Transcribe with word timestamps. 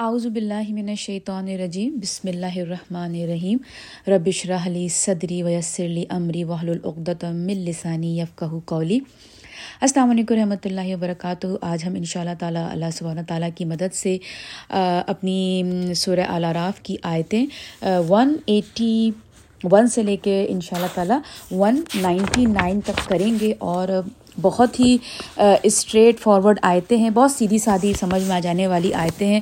اعوذ 0.00 0.26
باللہ 0.26 0.70
من 0.74 0.88
الشیطان 0.88 1.48
الرجیم، 1.48 1.96
بسم 2.02 2.28
اللہ 2.28 2.58
الرحمن 2.58 3.14
الرحیم. 3.22 3.58
ربش 4.10 4.44
رحلی 4.46 4.86
صدری 4.92 5.42
ویسرلی 5.42 6.04
عمری 6.10 6.44
وحل 6.44 6.68
العقدۃ 6.68 7.24
من 7.32 7.58
لسانی 7.64 8.18
یفقہ 8.18 8.58
قولی. 8.66 8.98
السلام 9.80 10.10
علیکم 10.10 10.34
رحمۃ 10.34 10.64
اللہ 10.64 10.94
وبرکاتہ. 10.94 11.46
آج 11.62 11.84
ہم 11.86 11.94
ان 11.94 12.04
شاء 12.04 12.20
اللہ 12.20 12.38
تعالیٰ 12.38 12.64
اللہ 12.70 12.90
سبحانہ 12.98 13.20
تعالیٰ 13.28 13.48
کی 13.56 13.64
مدد 13.74 13.94
سے 13.94 14.16
اپنی 14.70 15.92
سورہ 15.96 16.26
الاراف 16.28 16.80
کی 16.82 16.96
آیتیں 17.12 17.44
ون 18.08 18.36
ایٹی، 18.46 19.10
ون 19.72 19.88
سے 19.88 20.02
لے 20.02 20.16
کے 20.22 20.44
ان 20.48 20.60
شاء 20.60 20.76
اللہ 20.76 20.94
تعالیٰ 20.94 21.20
ون 21.50 21.82
نائنٹی 22.00 22.46
نائن 22.52 22.80
تک 22.86 23.08
کریں 23.08 23.32
گے 23.40 23.52
اور 23.58 23.88
بہت 24.40 24.80
ہی 24.80 24.96
اسٹریٹ 25.62 26.20
فارورڈ 26.20 26.58
آیتیں 26.62 26.96
ہیں، 26.96 27.10
بہت 27.10 27.30
سیدھی 27.30 27.58
سادھی 27.58 27.92
سمجھ 27.92 28.22
میں 28.22 28.36
آ 28.36 28.38
جانے 28.38 28.66
والی 28.66 28.94
آیتیں 28.94 29.26
ہیں۔ 29.26 29.40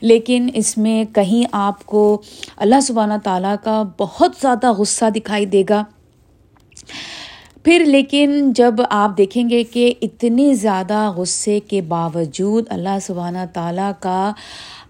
لیکن 0.00 0.48
اس 0.54 0.78
میں 0.78 1.04
کہیں 1.14 1.48
آپ 1.52 1.86
کو 1.86 2.22
اللہ 2.56 2.80
سبحانہ 2.80 3.14
تعالیٰ 3.24 3.54
کا 3.64 3.82
بہت 3.98 4.32
زیادہ 4.42 4.72
غصہ 4.72 5.10
دکھائی 5.10 5.46
دے 5.46 5.62
گا۔ 5.68 5.84
پھر 7.64 7.84
لیکن 7.86 8.52
جب 8.52 8.74
آپ 8.90 9.18
دیکھیں 9.18 9.50
گے 9.50 9.64
کہ 9.64 9.94
اتنی 10.02 10.54
زیادہ 10.54 11.12
غصے 11.16 11.60
کے 11.60 11.82
باوجود 11.82 12.64
اللہ 12.68 12.98
سبحانہ 13.02 13.38
تعالیٰ 13.52 13.92
کا 14.00 14.32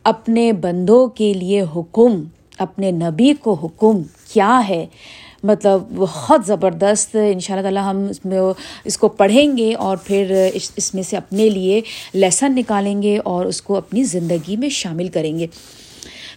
اپنے 0.04 0.52
بندوں 0.52 1.06
کے 1.06 1.32
لیے 1.32 1.62
حکم، 1.76 2.24
اپنے 2.58 2.90
نبی 2.90 3.34
کو 3.34 3.54
حکم 3.54 4.02
کیا 4.32 4.62
ہے؟ 4.68 4.86
مطلب 5.44 5.80
بہت 5.94 6.46
زبردست 6.46 7.16
ان 7.32 7.40
شاء 7.40 7.54
اللہ 7.54 7.62
تعالیٰ 7.62 7.82
ہم 7.90 8.04
اس 8.10 8.24
میں 8.24 8.40
اس 8.84 8.98
کو 8.98 9.08
پڑھیں 9.08 9.56
گے 9.56 9.74
اور 9.74 9.96
پھر 9.96 10.48
اس 10.54 10.94
میں 10.94 11.02
سے 11.02 11.16
اپنے 11.16 11.48
لیے 11.48 11.80
لیسن 12.14 12.54
نکالیں 12.54 13.02
گے 13.02 13.18
اور 13.24 13.46
اس 13.46 13.62
کو 13.62 13.76
اپنی 13.76 14.04
زندگی 14.04 14.56
میں 14.56 14.68
شامل 14.68 15.08
کریں 15.08 15.38
گے۔ 15.38 15.46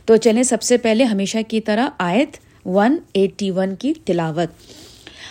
تو 0.05 0.15
چلیں 0.15 0.43
سب 0.43 0.61
سے 0.61 0.77
پہلے 0.77 1.03
ہمیشہ 1.03 1.37
کی 1.47 1.61
طرح 1.61 1.89
آیت 1.97 2.37
ون 2.65 2.97
ایٹی 3.13 3.51
ون 3.51 3.75
کی 3.75 3.93
تلاوت۔ 4.05 4.49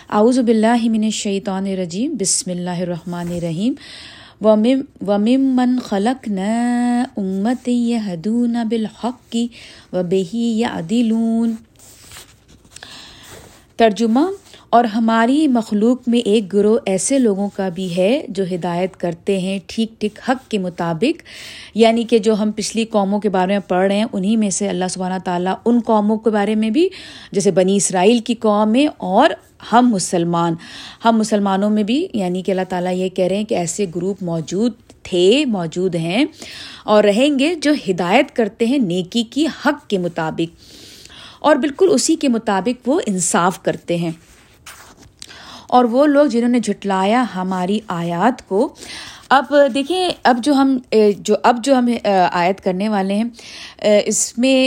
اعوذ 0.09 0.39
باللہ 0.39 0.89
من 0.89 1.03
الشیطان 1.03 1.67
الرجیم، 1.67 2.15
بسم 2.19 2.51
اللہ 2.51 2.81
الرحمن 2.81 3.31
الرحیم۔ 3.31 3.73
ومم 4.41 5.43
من 5.55 5.79
خلق 5.85 6.27
نہ 6.27 7.03
امت 7.17 7.67
یہ 7.67 8.15
بالحق 8.69 9.31
کی 9.31 9.47
و 9.93 10.03
بہی 10.03 10.47
یا 10.59 10.69
عدلون 10.73 11.53
ترجمہ، 13.79 14.19
اور 14.69 14.83
ہماری 14.83 15.47
مخلوق 15.47 16.07
میں 16.09 16.19
ایک 16.19 16.53
گروہ 16.53 16.77
ایسے 16.85 17.17
لوگوں 17.19 17.47
کا 17.55 17.67
بھی 17.69 17.95
ہے 17.95 18.25
جو 18.29 18.43
ہدایت 18.53 18.95
کرتے 18.97 19.37
ہیں 19.39 19.57
ٹھیک 19.67 19.99
ٹھیک 19.99 20.19
حق 20.29 20.49
کے 20.51 20.57
مطابق 20.59 21.21
یعنی 21.77 22.03
کہ 22.03 22.17
جو 22.17 22.33
ہم 22.33 22.51
پچھلی 22.51 22.85
قوموں 22.85 23.19
کے 23.19 23.29
بارے 23.29 23.53
میں 23.53 23.67
پڑھ 23.67 23.87
رہے 23.87 23.97
ہیں 23.97 24.05
انہیں 24.13 24.37
میں 24.37 24.49
سے 24.49 24.69
اللہ 24.69 24.87
سبحانہ 24.89 25.19
تعالیٰ 25.25 25.53
ان 25.65 25.79
قوموں 25.85 26.17
کے 26.17 26.29
بارے 26.29 26.55
میں 26.55 26.69
بھی، 26.69 26.87
جیسے 27.31 27.51
بنی 27.51 27.75
اسرائیل 27.75 28.19
کی 28.19 28.35
قوم 28.39 28.71
میں، 28.71 28.87
اور 28.97 29.29
ہم 29.71 29.89
مسلمان۔ 29.89 30.55
ہم 31.05 31.17
مسلمانوں 31.17 31.69
میں 31.69 31.83
بھی 31.83 32.05
یعنی 32.13 32.41
کہ 32.41 32.51
اللہ 32.51 32.69
تعالیٰ 32.69 32.93
یہ 32.93 33.09
کہہ 33.09 33.25
رہے 33.25 33.35
ہیں 33.35 33.43
کہ 33.43 33.55
ایسے 33.55 33.85
گروپ 33.95 34.23
موجود 34.23 34.73
تھے، 35.03 35.43
موجود 35.47 35.95
ہیں، 35.95 36.25
اور 36.85 37.03
رہیں 37.03 37.37
گے 37.39 37.53
جو 37.55 37.71
ہدایت 37.89 38.35
کرتے 38.35 38.65
ہیں 38.65 38.77
نیکی 38.79 39.23
کی 39.29 39.45
حق 39.65 39.87
کے 39.89 39.97
مطابق۔ 39.97 40.83
اور 41.45 41.55
بالکل 41.55 41.87
اسی 41.91 42.15
کے 42.15 42.27
مطابق 42.29 42.89
وہ 42.89 42.99
انصاف 43.05 43.63
کرتے 43.63 43.97
ہیں۔ 43.97 44.11
اور 45.67 45.85
وہ 45.85 46.05
لوگ 46.05 46.25
جنہوں 46.25 46.49
نے 46.49 46.59
جھٹلایا 46.59 47.23
ہماری 47.35 47.79
آیات 47.87 48.47
کو، 48.47 48.73
اب 49.29 49.45
دیکھیں، 49.73 50.09
اب 50.23 50.37
جو 50.43 50.53
ہم، 50.53 50.77
جو، 51.17 51.35
اب 51.43 51.63
جو 51.63 51.75
ہم 51.75 51.87
آیت 52.31 52.61
کرنے 52.61 52.89
والے 52.89 53.13
ہیں 53.13 53.23
اس 54.05 54.37
میں 54.37 54.57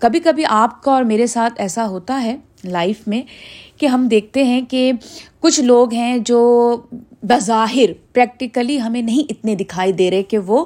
کبھی 0.00 0.20
کبھی 0.20 0.44
آپ 0.48 0.82
کا 0.82 0.92
اور 0.92 1.04
میرے 1.04 1.26
ساتھ 1.26 1.54
ایسا 1.56 1.86
ہوتا 1.88 2.22
ہے 2.22 2.36
لائف 2.64 3.08
میں 3.08 3.22
کہ 3.80 3.86
ہم 3.86 4.08
دیکھتے 4.08 4.44
ہیں 4.44 4.60
کہ 4.70 4.92
کچھ 5.40 5.60
لوگ 5.60 5.94
ہیں 5.94 6.18
جو 6.18 6.40
بظاہر 7.22 7.92
پریکٹیکلی 8.12 8.80
ہمیں 8.80 9.02
نہیں 9.02 9.32
اتنے 9.32 9.54
دکھائی 9.54 9.92
دے 9.92 10.10
رہے 10.10 10.22
کہ 10.22 10.38
وہ 10.38 10.64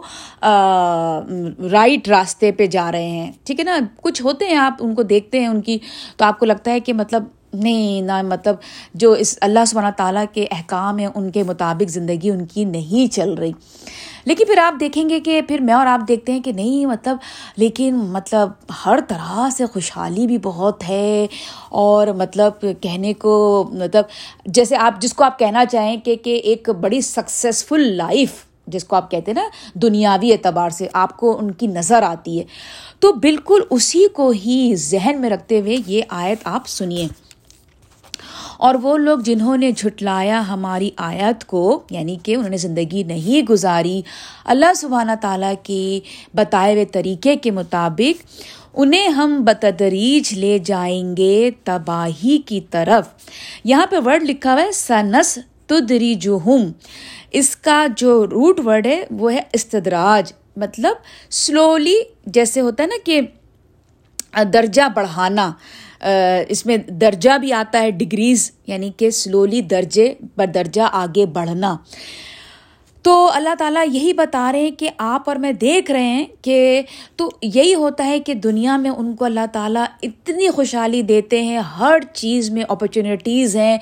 رائٹ 1.73 2.09
راستے 2.09 2.53
پہ 2.53 2.67
جا 2.67 2.93
رہے 2.93 3.09
ہیں۔ 3.09 3.33
ٹھیک 3.45 3.61
ہے 3.61 3.65
نا؟ 3.65 3.79
کچھ 3.97 4.23
ہوتے 4.23 4.47
ہیں 4.47 4.57
آپ 4.57 4.75
ان 4.81 4.95
کو 4.95 5.03
دیکھتے 5.03 5.41
ہیں 5.41 5.47
ان 5.47 5.61
کی، 5.61 5.79
تو 6.17 6.25
آپ 6.25 6.39
کو 6.39 6.47
لگتا 6.47 6.71
ہے 6.71 6.81
کہ 6.81 6.93
مطلب 6.93 7.25
نہیں، 7.53 8.01
نہ 8.01 8.23
مطلب 8.23 8.57
جو 8.95 9.13
اس 9.13 9.39
اللہ 9.41 9.65
سبحانہ 9.67 9.89
تعالیٰ 9.97 10.25
کے 10.33 10.47
احکام 10.51 10.99
ہیں، 10.99 11.09
ان 11.15 11.31
کے 11.31 11.43
مطابق 11.43 11.91
زندگی 11.91 12.31
ان 12.31 12.47
کی 12.47 12.65
نہیں 12.65 13.13
چل 13.13 13.35
رہی۔ 13.35 13.53
لیکن 14.25 14.45
پھر 14.45 14.59
آپ 14.59 14.81
دیکھیں 14.81 15.09
گے 15.09 15.21
کہ 15.21 15.43
پھر 15.43 15.61
میں 15.61 15.75
اور 15.75 15.87
آپ 15.87 16.01
دیکھتے 16.09 16.33
ہیں 16.33 16.41
کہ 16.41 16.53
نہیں 16.53 16.87
مطلب 16.87 17.17
لیکن 17.57 17.95
مطلب 17.95 18.49
ہر 18.87 18.99
طرح 19.09 19.49
سے 19.51 19.67
خوشحالی 19.67 20.27
بھی 20.27 20.39
بہت 20.39 20.89
ہے۔ 20.89 21.27
اور 21.69 22.07
مطلب 22.07 22.53
کہنے 22.81 23.15
کو 23.15 23.65
مطلب 23.73 24.05
جیسے 24.47 24.77
آپ، 24.77 25.01
جس 25.01 25.15
کو 25.15 25.25
آپ 25.25 25.39
کہنا 25.39 25.65
چاہیں 25.65 25.97
کہ 25.97 26.15
کہ 26.17 26.35
ایک 26.35 26.71
بڑی 26.71 27.01
سکسیزفل 27.01 27.81
لائف 27.81 28.31
جس 28.67 28.85
کو 28.85 28.97
آپ 28.97 29.11
کہتے 29.11 29.33
ہیں 29.33 29.43
نا، 29.43 29.49
دنیاوی 29.75 30.33
اعتبار 30.33 30.71
سے 30.71 30.89
آپ 30.93 31.17
کو 31.17 31.39
ان 31.39 31.51
کی 31.51 31.67
نظر 31.67 32.03
آتی 32.03 32.41
ہے۔ 32.41 32.45
تو 33.01 33.13
بالکل 33.13 33.61
اسی 33.71 34.09
کو 34.09 34.31
ہی 34.31 34.73
ذہن 34.77 35.21
میں 35.21 35.31
رکھتے 35.31 35.61
ہوئے 35.61 35.77
یہ 35.87 36.03
آیت 36.09 36.39
آپ 36.45 36.63
سنیے۔ 36.67 37.09
اور 38.59 38.75
وہ 38.75 38.97
لوگ 38.97 39.19
جنہوں 39.19 39.57
نے 39.57 39.73
جھٹلایا 39.73 40.49
ہماری 40.49 40.91
آیت 40.97 41.45
کو 41.45 41.83
یعنی 41.91 42.17
کہ 42.23 42.35
انہوں 42.37 42.49
نے 42.49 42.57
زندگی 42.57 43.03
نہیں 43.03 43.47
گزاری 43.47 44.03
اللہ 44.45 44.75
سبحانہ 44.77 45.13
تعالیٰ 45.21 45.55
کے 45.63 46.01
بتائے 46.35 46.73
ہوئے 46.73 46.85
طریقے 46.85 47.37
کے 47.37 47.51
مطابق، 47.51 48.27
انہیں 48.75 49.09
ہم 49.09 49.45
بتدریج 49.45 50.39
لے 50.39 50.59
جائیں 50.59 51.17
گے 51.17 51.51
تباہی 51.65 52.39
کی 52.39 52.61
طرف۔ 52.61 53.09
یہاں 53.65 53.87
پہ 53.87 53.97
ورڈ 54.07 54.23
لکھا 54.23 54.53
ہوا 54.55 54.63
ہے، 54.63 54.73
سنس 54.73 55.39
تدری 55.67 56.15
جو 56.15 56.39
ہوں 56.47 56.69
اس 57.31 57.57
کا 57.57 57.87
جو 57.97 58.27
روٹ 58.27 58.61
ورڈ 58.67 58.87
ہے، 58.87 59.05
وہ 59.11 59.33
ہے 59.33 59.41
استدراج۔ 59.53 60.33
مطلب 60.57 60.95
سلولی 61.31 62.01
جیسے 62.27 62.61
ہوتا 62.61 62.83
ہے 62.83 62.89
نا 62.89 62.99
کہ 63.05 63.21
درجہ 64.53 64.83
بڑھانا۔ 64.95 65.53
اس 66.49 66.67
میں 66.67 66.77
درجہ 66.77 67.39
بھی 67.39 67.53
آتا 67.53 67.81
ہے 67.81 67.91
ڈگریز 67.91 68.51
یعنی 68.67 68.91
کہ 68.97 69.11
سلولی 69.11 69.61
درجے 69.61 70.15
پر 70.35 70.47
درجہ 70.47 70.83
آگے 70.93 71.27
بڑھنا۔ 71.27 71.77
تو 73.03 73.31
اللہ 73.35 73.55
تعالیٰ 73.59 73.85
یہی 73.93 74.13
بتا 74.13 74.53
رہے 74.53 74.61
ہیں 74.61 74.71
کہ 74.71 74.91
آپ 74.99 75.29
اور 75.29 75.37
میں 75.37 75.53
دیکھ 75.53 75.91
رہے 75.91 76.07
ہیں 76.07 76.25
کہ 76.43 76.83
تو 77.17 77.31
یہی 77.43 77.75
ہوتا 77.75 78.07
ہے 78.07 78.21
کہ 78.21 78.35
دنیا 78.35 78.77
میں 78.77 78.91
ان 78.91 79.17
کو 79.17 79.25
اللہ 79.25 79.47
تعالیٰ 79.53 79.85
اتنی 80.03 80.51
خوشحالی 80.51 81.03
دیتے 81.03 81.43
ہیں، 81.43 81.59
ہر 81.59 81.99
چیز 82.15 82.51
میں 82.51 82.63
اپرچونیٹیز 82.69 83.57
ہیں، 83.57 83.79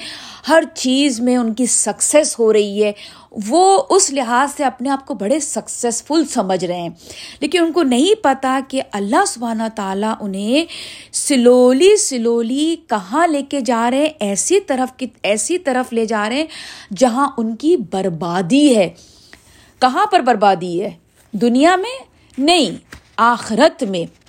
ہر 0.49 0.65
چیز 0.75 1.21
میں 1.21 1.37
ان 1.37 1.55
کی 1.55 1.67
سکسیس 1.67 2.39
ہو 2.39 2.53
رہی 2.53 2.85
ہے۔ 2.85 2.93
وہ 3.47 3.83
اس 3.91 4.11
لحاظ 4.11 4.49
سے 4.57 4.65
اپنے 4.65 4.91
آپ 4.91 5.07
کو 5.07 5.15
بڑے 5.15 5.41
سکسیزفل 5.41 6.27
سمجھ 6.27 6.65
رہے 6.65 6.81
ہیں۔ 6.81 6.89
لیکن 7.41 7.63
ان 7.63 7.73
کو 7.73 7.83
نہیں 7.83 8.23
پتہ 8.23 8.59
کہ 8.69 8.83
اللہ 8.93 9.25
سبحانہ 9.27 9.63
تعالیٰ 9.77 10.15
انہیں 10.21 10.65
سلولی 11.13 11.97
سلولی 11.97 12.77
کہاں 12.89 13.27
لے 13.27 13.43
کے 13.43 13.61
جا 13.61 13.91
رہے 13.91 13.99
ہیں، 13.99 14.09
ایسی 14.21 14.61
طرف 14.61 14.99
کی، 14.99 15.07
ایسی 15.23 15.59
طرف 15.59 15.93
لے 15.93 16.05
جا 16.05 16.29
رہے 16.29 16.37
ہیں 16.37 16.47
جہاں 16.97 17.29
ان 17.39 17.57
کی 17.57 17.77
بربادی 17.77 18.77
ہے۔ 18.77 18.91
کہاں 19.79 20.07
پر 20.07 20.21
بربادی 20.21 20.83
ہے؟ 20.83 20.91
دنیا 21.33 21.77
میں 21.77 22.05
نہیں، 22.39 22.71
آخرت 23.17 23.85
میں۔ 23.85 24.24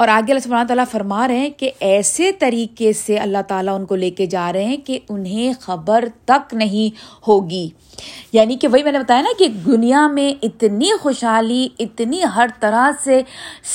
اور 0.00 0.08
آگے 0.08 0.32
اللہ 0.32 0.40
سبحانہ 0.40 0.66
تعالیٰ 0.66 0.84
فرما 0.90 1.28
رہے 1.28 1.38
ہیں 1.38 1.50
کہ 1.50 1.70
ایسے 1.80 2.32
طریقے 2.32 2.92
سے 2.92 3.16
اللہ 3.18 3.38
تعالیٰ 3.48 3.74
ان 3.74 3.86
کو 3.86 3.96
لے 3.96 4.10
کے 4.10 4.26
جا 4.26 4.52
رہے 4.52 4.64
ہیں 4.64 4.76
کہ 4.76 4.98
انہیں 5.08 5.52
خبر 5.60 6.04
تک 6.24 6.54
نہیں 6.54 6.96
ہوگی۔ 7.28 7.70
یعنی 8.32 8.56
کہ 8.56 8.68
وہی 8.68 8.82
میں 8.82 8.92
نے 8.92 8.98
بتایا 8.98 9.20
نا 9.20 9.30
کہ 9.38 9.48
دنیا 9.48 10.08
میں 10.08 10.34
اتنی 10.42 10.90
خوشحالی، 11.00 11.68
اتنی 11.78 12.20
ہر 12.34 12.46
طرح 12.60 12.90
سے 13.04 13.22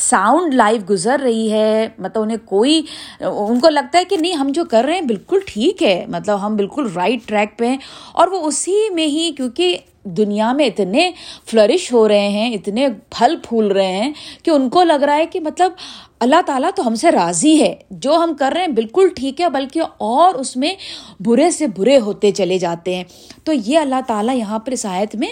ساؤنڈ 0.10 0.54
لائف 0.54 0.90
گزر 0.90 1.20
رہی 1.24 1.52
ہے 1.52 1.90
مطلب 1.98 2.24
انہیں 2.24 2.38
کوئی، 2.46 2.82
ان 3.20 3.60
کو 3.60 3.70
لگتا 3.70 4.00
ہے 4.00 4.06
کہ 4.06 4.18
نہیں، 4.18 4.34
ہم 4.34 4.48
جو 4.50 4.66
کر 4.66 4.84
رہے 4.84 4.94
ہیں 4.94 5.02
بالکل 5.02 5.40
ٹھیک 5.46 5.84
ہے۔ 5.84 6.06
مطلب 6.08 6.46
ہم 6.46 6.56
بالکل 6.56 6.88
رائٹ 6.96 7.20
ٹریک 7.26 7.60
پہ 7.60 7.68
ہیں۔ 7.68 7.78
اور 8.14 8.28
وہ 8.28 8.42
اسی 8.42 8.90
میں 8.94 9.08
ہی، 9.08 9.32
کیونکہ 9.38 9.78
دنیا 10.06 10.52
میں 10.54 10.66
اتنے 10.66 11.10
فلرش 11.46 11.92
ہو 11.94 12.08
رہے 12.08 12.28
ہیں، 12.30 12.54
اتنے 12.54 12.88
پھل 13.10 13.36
پھول 13.44 13.68
رہے 13.68 13.92
ہیں 13.92 14.12
کہ 14.44 14.52
ان 14.52 14.70
کو 14.70 14.84
لگ 14.84 15.04
رہا 15.06 15.16
ہے 15.16 15.26
کہ 15.26 15.40
مطلب 15.40 15.72
اللہ 16.20 16.42
تعالیٰ 16.46 16.70
تو 16.76 16.88
ہم 16.88 16.96
سے 16.96 17.12
راضی 17.12 17.60
ہے۔ 17.62 17.74
جو 17.92 18.16
ہم 18.16 18.34
کر 18.40 18.52
رہے 18.56 18.62
ہیں 18.62 18.74
بالکل 18.74 19.10
ٹھیک 19.16 19.42
ہے، 19.42 19.50
بلکہ 19.50 19.82
اور 19.98 20.34
اس 20.34 20.56
میں 20.58 20.74
برے 21.20 21.50
سے 21.52 21.68
برے 21.68 21.98
ہوتے 22.00 22.32
چلے 22.32 22.58
جاتے 22.58 22.96
ہیں۔ 22.96 23.04
تو 23.44 23.54
یہ 23.54 23.80
اللہ 23.80 24.02
تعالیٰ 24.08 24.36
یہاں 24.36 24.60
پر 24.60 24.72
اس 24.72 24.86
آیت 24.86 25.16
میں 25.16 25.28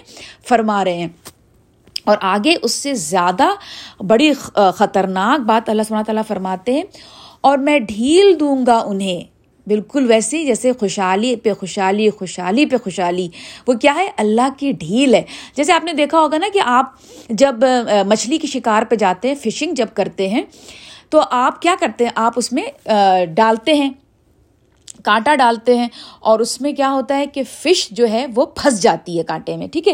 فرما 0.49 0.83
رہے 0.85 0.97
ہیں۔ 0.97 1.07
اور 2.05 2.17
آگے 2.21 2.55
اس 2.61 2.71
سے 2.71 2.93
زیادہ 2.93 3.47
بڑی 3.99 4.31
خطرناک 4.75 5.39
بات 5.39 5.69
اللہ 5.69 5.83
سبحانہ 5.87 6.05
تعالیٰ 6.05 6.23
فرماتے 6.27 6.73
ہیں، 6.73 6.83
اور 7.41 7.57
میں 7.57 7.79
ڈھیل 7.79 8.35
دوں 8.39 8.65
گا 8.65 8.77
انہیں۔ 8.77 9.21
بالکل 9.67 10.05
ویسے 10.09 10.37
ہی 10.37 10.45
جیسے 10.45 10.71
خوشحالی 10.79 11.35
پہ 11.35 11.53
خوشحالی 11.53 12.09
خوشحالی 12.09 12.65
پہ 12.65 12.77
خوشحالی، 12.83 13.27
وہ 13.67 13.73
کیا 13.73 13.93
ہے؟ 13.95 14.07
اللہ 14.17 14.49
کی 14.57 14.71
ڈھیل 14.79 15.13
ہے۔ 15.15 15.21
جیسے 15.55 15.73
آپ 15.73 15.83
نے 15.83 15.93
دیکھا 15.93 16.19
ہوگا 16.19 16.37
نا 16.37 16.47
کہ 16.53 16.61
آپ 16.65 16.91
جب 17.29 17.63
مچھلی 18.07 18.37
کی 18.37 18.47
شکار 18.47 18.83
پہ 18.83 18.95
جاتے 18.95 19.27
ہیں، 19.27 19.35
فشنگ 19.43 19.73
جب 19.75 19.93
کرتے 19.93 20.27
ہیں، 20.29 20.41
تو 21.09 21.21
آپ 21.31 21.61
کیا 21.61 21.75
کرتے 21.79 22.03
ہیں؟ 22.03 22.11
آپ 22.15 22.33
اس 22.37 22.51
میں 22.53 22.63
ڈالتے 23.35 23.73
ہیں، 23.73 23.89
کانٹا 25.03 25.35
ڈالتے 25.35 25.77
ہیں 25.77 25.87
اور 26.19 26.39
اس 26.39 26.59
میں 26.61 26.71
کیا 26.73 26.91
ہوتا 26.91 27.17
ہے 27.17 27.25
کہ 27.25 27.43
فش 27.53 27.87
جو 27.91 28.09
ہے 28.09 28.25
وہ 28.35 28.45
پھنس 28.55 28.81
جاتی 28.81 29.17
ہے 29.17 29.23
کانٹے 29.23 29.57
میں، 29.57 29.67
ٹھیک 29.67 29.87
ہے؟ 29.87 29.93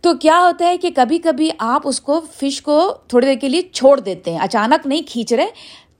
تو 0.00 0.12
کیا 0.20 0.38
ہوتا 0.40 0.66
ہے 0.66 0.76
کہ 0.78 0.90
کبھی 0.96 1.18
کبھی 1.18 1.50
آپ 1.58 1.88
اس 1.88 2.00
کو 2.00 2.20
فش 2.34 2.60
کو 2.62 2.80
تھوڑی 3.08 3.26
دیر 3.26 3.34
کے 3.40 3.48
لیے 3.48 3.62
چھوڑ 3.72 3.98
دیتے 4.00 4.30
ہیں، 4.30 4.38
اچانک 4.38 4.86
نہیں 4.86 5.02
کھینچ 5.06 5.32
رہے 5.32 5.46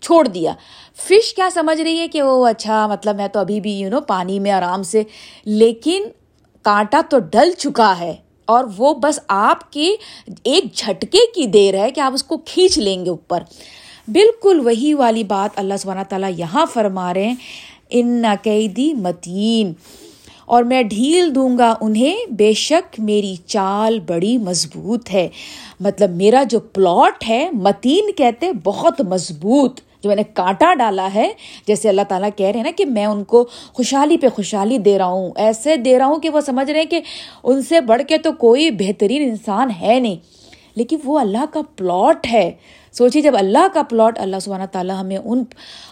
چھوڑ 0.01 0.27
دیا۔ 0.29 0.55
فش 0.99 1.35
کیا 1.35 1.49
سمجھ 1.55 1.81
رہی 1.81 1.99
ہے 1.99 2.09
کہ 2.09 2.23
وہ 2.23 2.47
اچھا 2.47 2.87
مطلب 2.87 3.17
میں 3.17 3.29
تو 3.29 3.41
ابھی 3.41 3.61
بھی 3.61 3.73
یو 3.73 3.91
نو 3.91 4.01
پانی 4.01 4.39
میں 4.39 4.51
آرام 4.51 4.83
سے، 4.83 5.03
لیکن 5.45 6.03
کانٹا 6.65 7.01
تو 7.11 7.19
ڈل 7.19 7.51
چکا 7.59 7.95
ہے 8.01 8.15
اور 8.45 8.65
وہ 8.77 8.95
بس 8.95 9.21
آپ 9.29 9.71
کی 9.73 9.95
ایک 10.45 10.75
جھٹکے 10.75 11.27
کی 11.35 11.47
دیر 11.47 11.75
ہے 11.75 11.91
کہ 11.91 12.01
آپ 12.01 12.15
اس 12.15 12.23
کو 12.23 12.37
کھینچ 12.37 12.79
لیں 12.79 13.05
گے 13.05 13.11
اوپر۔ 13.11 13.43
بالکل 14.09 14.61
وہی 14.65 14.95
والی 14.95 15.25
بات 15.25 15.59
اللہ 15.59 15.75
سبحانہ 15.79 16.03
تعالیٰ 16.09 16.31
یہاں 16.37 16.67
فرما 16.67 17.13
رہے 17.15 17.27
ہیں، 17.27 17.35
ان 17.91 18.25
قیدی 18.43 18.93
متین 18.95 19.73
اور 20.47 20.63
میں 20.63 20.83
ڈھیل 20.83 21.35
دوں 21.35 21.57
گا 21.59 21.75
انہیں، 21.81 22.33
بے 22.33 22.53
شک 22.53 22.99
میری 23.01 23.35
چال 23.47 23.99
بڑی 24.01 24.37
مضبوط 24.39 25.11
ہے 25.13 25.29
مطلب 25.81 26.11
میرا 26.11 26.43
جو 26.43 26.61
پلاٹ 26.61 27.29
ہے، 27.29 27.49
متین 27.53 28.11
کہتے 28.13 28.51
بہت 28.65 29.01
مضبوط۔ 29.01 29.81
جو 30.03 30.09
میں 30.09 30.17
نے 30.17 30.23
کانٹا 30.35 30.75
ڈالا 30.75 31.09
ہے، 31.15 31.33
جیسے 31.67 31.89
اللہ 31.89 32.01
تعالیٰ 32.09 32.29
کہہ 32.37 32.47
رہے 32.47 32.57
ہیں 32.57 32.65
نا 32.65 32.71
کہ 32.77 32.85
میں 32.85 33.07
ان 33.07 33.25
کو 33.25 33.49
خوشحالی 33.73 34.17
پہ 34.17 34.29
خوشحالی 34.29 34.79
دے 34.79 34.99
رہا 34.99 35.07
ہوں۔ 35.07 35.31
ایسے 35.37 35.77
دے 35.77 35.99
رہا 35.99 36.07
ہوں 36.07 36.19
کہ 36.19 36.31
وہ 36.31 36.41
سمجھ 36.41 36.71
رہے 36.71 36.81
ہیں 36.81 36.87
کہ 36.87 37.01
ان 37.45 37.63
سے 37.63 37.81
بڑھ 37.81 38.03
کے 38.09 38.19
تو 38.19 38.33
کوئی 38.33 38.71
بہترین 38.71 39.23
انسان 39.23 39.71
ہے 39.81 40.01
نہیں۔ 40.01 40.17
لیکن 40.75 40.97
وہ 41.05 41.19
اللہ 41.19 41.45
کا 41.53 41.61
پلاٹ 41.77 42.27
ہے۔ 42.33 42.51
سوچیے 42.93 43.23
جب 43.23 43.33
اللہ 43.39 43.67
کا 43.75 43.83
پلاٹ 43.83 44.19
اللہ 44.19 44.37
سبحانہ 44.43 44.65
تعالیٰ 44.73 45.01
ہمیں 45.01 45.17
ان 45.17 45.45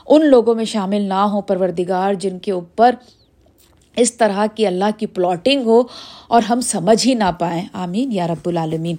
ان 0.08 0.26
لوگوں 0.26 0.54
میں 0.54 0.64
شامل 0.64 1.00
نہ 1.00 1.14
ہوں، 1.14 1.42
پروردگار 1.42 2.14
جن 2.14 2.38
کے 2.38 2.52
اوپر 2.52 2.94
اس 3.96 4.14
طرح 4.14 4.46
کی 4.54 4.66
اللہ 4.66 4.84
کی 4.98 5.06
پلاٹنگ 5.06 5.66
ہو 5.66 5.82
اور 6.28 6.42
ہم 6.42 6.60
سمجھ 6.60 7.08
ہی 7.08 7.14
نہ 7.14 7.30
پائیں۔ 7.38 7.64
آمین 7.72 8.12
یا 8.12 8.26
رب 8.26 8.48
العالمین۔ 8.48 8.96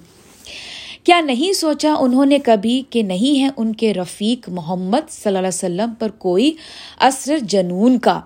کیا 1.03 1.21
نہیں 1.21 1.53
سوچا 1.53 1.93
انہوں 1.99 2.25
نے 2.25 2.39
کبھی 2.39 2.83
کہ 2.89 3.03
نہیں 3.03 3.43
ہے 3.43 3.49
ان 3.57 3.73
کے 3.73 3.93
رفیق 3.93 4.49
محمد 4.49 5.09
صلی 5.09 5.27
اللہ 5.27 5.39
علیہ 5.39 5.47
وسلم 5.47 5.93
پر 5.99 6.11
کوئی 6.11 6.51
اثر 6.97 7.37
جنون 7.41 7.99
کا؟ 7.99 8.21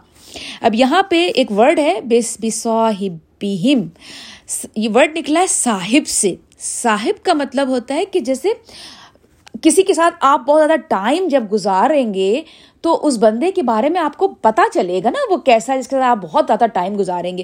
اب 0.62 0.76
یہاں 0.76 1.04
پہ 1.04 1.32
ایک 1.36 1.52
ورڈ 1.52 1.80
ہے، 1.80 2.02
بس 2.02 2.38
بسم 2.42 3.88
یہ 4.76 4.90
ورڈ 4.96 5.18
نکلا 5.18 5.40
ہے 5.40 5.48
صاحب 5.48 6.08
سے۔ 6.08 6.36
صاحب 6.60 7.26
کا 7.26 7.34
مطلب 7.34 7.68
ہوتا 7.68 7.96
ہے 7.96 8.06
کہ 8.06 8.20
جیسے 8.20 8.50
کسی 9.62 9.84
کے 9.84 9.94
ساتھ 9.94 10.16
آپ 10.20 10.46
بہت 10.46 10.60
زیادہ 10.60 10.80
ٹائم 10.80 11.28
جب 11.28 11.44
گزاریں 11.52 12.14
گے 12.14 12.42
تو 12.82 13.08
اس 13.08 13.18
بندے 13.18 13.52
کے 13.52 13.64
بارے 13.64 13.90
میں 13.90 14.02
آپ 14.02 14.18
کو 14.18 14.28
پتہ 14.28 14.62
چلے 14.74 15.02
گا 15.04 15.10
نا 15.10 15.32
وہ 15.32 15.38
کیسا 15.38 15.74
ہے، 15.74 15.80
جس 15.80 15.88
کے 15.88 15.96
ساتھ 15.96 16.06
آپ 16.06 16.18
بہت 16.22 16.44
زیادہ 16.48 16.66
ٹائم 16.74 16.98
گزاریں 17.00 17.38
گے۔ 17.38 17.44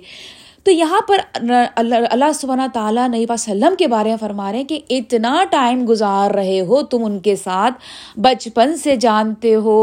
تو 0.69 0.73
یہاں 0.73 0.99
پر 1.07 1.19
اللہ 1.33 2.31
سبحانہ 2.35 2.61
تعالیٰ 2.73 3.07
نبی 3.09 3.25
وسلم 3.29 3.75
کے 3.75 3.87
بارے 3.87 4.09
میں 4.09 4.17
فرما 4.17 4.51
رہے 4.51 4.57
ہیں 4.57 4.65
کہ 4.65 4.79
اتنا 4.89 5.43
ٹائم 5.51 5.83
گزار 5.89 6.31
رہے 6.31 6.59
ہو 6.67 6.81
تم 6.81 7.05
ان 7.05 7.17
کے 7.19 7.35
ساتھ، 7.35 7.75
بچپن 8.19 8.75
سے 8.77 8.95
جانتے 8.95 9.53
ہو، 9.55 9.79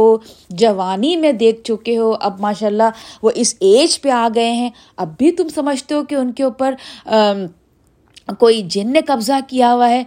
جوانی 0.60 1.16
میں 1.16 1.32
دیکھ 1.32 1.62
چکے 1.64 1.96
ہو، 1.98 2.12
اب 2.20 2.40
ماشاء 2.40 2.66
اللہ 2.66 3.22
وہ 3.22 3.30
اس 3.34 3.54
ایج 3.60 4.00
پہ 4.02 4.10
آ 4.10 4.28
گئے 4.34 4.52
ہیں۔ 4.52 4.70
اب 4.96 5.16
بھی 5.18 5.30
تم 5.32 5.48
سمجھتے 5.54 5.94
ہو 5.94 6.04
کہ 6.04 6.14
ان 6.14 6.32
کے 6.32 6.42
اوپر 6.42 6.74
کوئی 8.38 8.62
جن 8.70 8.92
نے 8.92 9.00
قبضہ 9.06 9.40
کیا 9.48 9.72
ہوا 9.74 9.90
ہے 9.90 10.02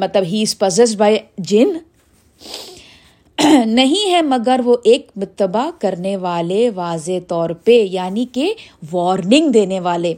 مطلب 0.00 0.24
ہی 0.24 0.42
از 0.42 0.58
پزسڈ 0.58 0.98
بائی 0.98 1.18
جن۔ 1.38 1.76
نہیں 3.66 4.10
ہے 4.10 4.22
مگر 4.22 4.60
وہ 4.64 4.76
ایک 4.84 5.10
متبع 5.16 5.70
کرنے 5.78 6.16
والے 6.16 6.70
واضح 6.74 7.12
طور 7.28 7.50
پہ 7.50 7.70
یعنی 7.70 8.26
کہ 8.32 8.54
وارننگ 8.92 9.48
دینے 9.48 9.80
والے۔ 9.80 10.14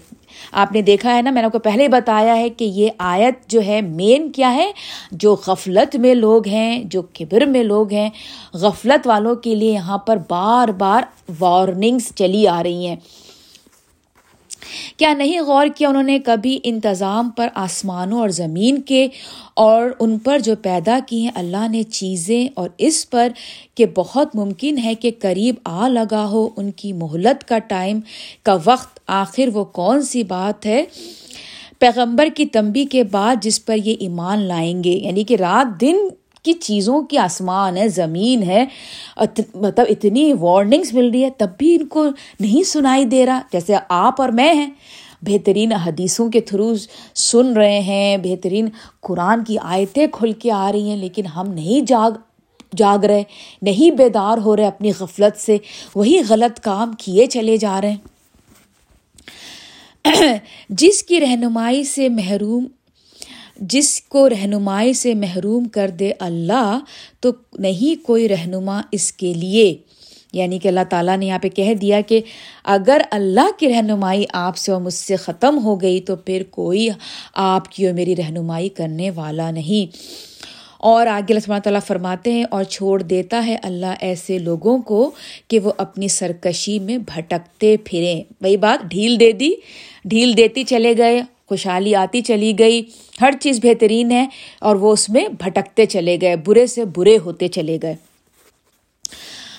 آپ 0.52 0.72
نے 0.72 0.82
دیکھا 0.82 1.16
ہے 1.16 1.22
نا، 1.22 1.30
میں 1.30 1.42
نے 1.42 1.46
آپ 1.46 1.52
کو 1.52 1.58
پہلے 1.58 1.88
بتایا 1.88 2.36
ہے 2.36 2.48
کہ 2.48 2.64
یہ 2.64 2.88
آیت 2.98 3.50
جو 3.50 3.60
ہے 3.66 3.80
مین 3.80 4.32
کیا 4.32 4.54
ہے؟ 4.54 4.72
جو 5.12 5.36
غفلت 5.46 5.96
میں 5.96 6.14
لوگ 6.14 6.48
ہیں، 6.48 6.84
جو 6.84 7.02
کبر 7.02 7.40
میں 7.40 7.62
لوگ 7.62 7.92
ہیں۔ 7.92 8.10
غفلت 8.54 9.06
والوں 9.06 9.34
کے 9.34 9.54
لیے 9.54 9.72
یہاں 9.72 9.98
پر 9.98 10.16
بار 10.28 10.68
بار 10.68 11.02
وارننگس 11.40 12.12
چلی 12.14 12.46
آ 12.46 12.62
رہی 12.62 12.86
ہیں۔ 12.86 12.96
کیا 14.96 15.12
نہیں 15.12 15.40
غور 15.40 15.66
کیا 15.76 15.88
انہوں 15.88 16.02
نے 16.02 16.18
کبھی 16.18 16.58
انتظام 16.64 17.30
پر 17.30 17.48
آسمانوں 17.54 18.20
اور 18.20 18.28
زمین 18.28 18.80
کے 18.82 19.08
اور 19.54 19.90
ان 20.00 20.18
پر 20.18 20.38
جو 20.38 20.56
پیدا 20.56 20.98
کی 21.06 21.22
ہیں؟ 21.22 21.30
اللہ 21.34 21.68
نے 21.70 21.82
چیزیں 21.82 22.48
اور 22.54 22.68
اس 22.78 23.10
پر 23.10 23.28
کہ 23.74 23.86
بہت 23.94 24.36
ممکن 24.36 24.78
ہے 24.78 24.94
کہ 24.94 25.10
قریب 25.18 25.54
آ 25.64 25.88
لگا 25.88 26.26
ہو، 26.26 26.48
ان 26.56 26.70
کی 26.70 26.92
مہلت 26.92 27.48
کا 27.48 27.58
ٹائم 27.58 28.00
کا 28.42 28.56
وقت، 28.64 29.00
آخر 29.06 29.48
وہ 29.54 29.64
کون 29.64 30.02
سی 30.02 30.22
بات 30.22 30.66
ہے؟ 30.66 30.84
پیغمبر 31.78 32.28
کی 32.36 32.46
تمبی 32.46 32.84
کے 32.84 33.04
بعد 33.04 33.36
جس 33.42 33.64
پر 33.64 33.76
یہ 33.84 33.94
ایمان 34.00 34.42
لائیں 34.42 34.84
گے 34.84 34.90
یعنی 34.90 35.24
کہ 35.24 35.36
رات 35.36 35.80
دن 35.80 35.96
کی 36.42 36.52
چیزوں 36.52 37.02
کی 37.02 37.18
آسمان 37.18 37.76
ہے، 37.76 37.88
زمین 37.88 38.42
ہے 38.42 38.64
مطلب 39.54 39.86
اتنی 39.88 40.32
وارننگس 40.32 40.92
مل 40.94 41.10
رہی 41.10 41.24
ہے، 41.24 41.30
تب 41.30 41.48
بھی 41.58 41.74
ان 41.74 41.86
کو 41.86 42.06
نہیں 42.40 42.62
سنائی 42.62 43.04
دے 43.04 43.26
رہا۔ 43.26 43.40
جیسے 43.52 43.74
آپ 43.88 44.20
اور 44.20 44.28
میں 44.28 44.54
ہیں، 44.54 44.70
بہترین 45.22 45.72
حدیثوں 45.72 46.30
کے 46.30 46.40
تھرو 46.40 46.74
سن 47.14 47.52
رہے 47.52 47.80
ہیں، 47.80 48.16
بہترین 48.16 48.68
قرآن 49.00 49.44
کی 49.44 49.58
آیتیں 49.62 50.06
کھل 50.12 50.32
کے 50.32 50.50
آ 50.50 50.72
رہی 50.72 50.90
ہیں، 50.90 50.96
لیکن 50.96 51.26
ہم 51.26 51.50
نہیں 51.50 51.80
جاگ 51.86 52.10
جاگ 52.76 53.04
رہے، 53.04 53.22
نہیں 53.62 53.90
بیدار 53.90 54.38
ہو 54.38 54.56
رہے 54.56 54.66
اپنی 54.66 54.92
غفلت 54.98 55.40
سے، 55.40 55.56
وہی 55.94 56.20
غلط 56.28 56.60
کام 56.60 56.92
کیے 56.92 57.26
چلے 57.26 57.56
جا 57.56 57.80
رہے 57.80 57.90
ہیں۔ 57.90 57.98
جس 60.68 61.02
کی 61.02 61.20
رہنمائی 61.20 61.84
سے 61.84 62.08
محروم 62.08 62.66
جس 63.60 64.00
کو 64.00 64.28
رہنمائی 64.28 64.92
سے 64.92 65.14
محروم 65.14 65.64
کر 65.64 65.88
دے 65.88 66.12
اللہ، 66.18 66.78
تو 67.20 67.30
نہیں 67.58 68.06
کوئی 68.06 68.28
رہنما 68.28 68.80
اس 68.92 69.12
کے 69.12 69.34
لیے۔ 69.34 69.76
یعنی 70.32 70.58
کہ 70.58 70.68
اللہ 70.68 70.80
تعالیٰ 70.90 71.16
نے 71.16 71.26
یہاں 71.26 71.38
پہ 71.38 71.48
کہہ 71.48 71.74
دیا 71.74 72.00
کہ 72.00 72.20
اگر 72.64 73.00
اللہ 73.10 73.50
کی 73.58 73.68
رہنمائی 73.68 74.24
آپ 74.32 74.56
سے 74.56 74.72
اور 74.72 74.80
مجھ 74.80 74.94
سے 74.94 75.16
ختم 75.16 75.64
ہو 75.64 75.80
گئی، 75.80 76.00
تو 76.00 76.16
پھر 76.16 76.42
کوئی 76.50 76.88
آپ 77.34 77.72
کی 77.72 77.86
اور 77.86 77.94
میری 77.94 78.16
رہنمائی 78.16 78.68
کرنے 78.68 79.10
والا 79.10 79.50
نہیں۔ 79.50 79.96
اور 80.78 81.06
آگے 81.06 81.34
اللہ 81.34 81.58
تعالیٰ 81.58 81.80
فرماتے 81.86 82.32
ہیں، 82.32 82.44
اور 82.50 82.64
چھوڑ 82.64 83.02
دیتا 83.02 83.46
ہے 83.46 83.56
اللہ 83.62 83.94
ایسے 84.00 84.38
لوگوں 84.38 84.78
کو 84.78 85.10
کہ 85.48 85.58
وہ 85.58 85.72
اپنی 85.78 86.08
سرکشی 86.08 86.78
میں 86.78 86.98
بھٹکتے 86.98 87.76
پھریں۔ 87.84 88.22
وہی 88.40 88.56
بات، 88.56 88.90
ڈھیل 88.90 89.20
دے 89.20 89.32
دی، 89.32 89.50
ڈھیل 90.04 90.36
دیتی 90.36 90.64
چلے 90.64 90.94
گئے، 90.98 91.22
خوشحالی 91.48 91.94
آتی 91.94 92.20
چلی 92.20 92.58
گئی۔ 92.58 92.82
ہر 93.20 93.32
چیز 93.40 93.60
بہترین 93.62 94.10
ہے 94.10 94.26
اور 94.60 94.76
وہ 94.76 94.92
اس 94.92 95.08
میں 95.08 95.28
بھٹکتے 95.38 95.86
چلے 95.86 96.18
گئے، 96.20 96.36
برے 96.36 96.66
سے 96.66 96.84
برے 96.84 97.18
ہوتے 97.24 97.48
چلے 97.48 97.78
گئے۔ 97.82 97.94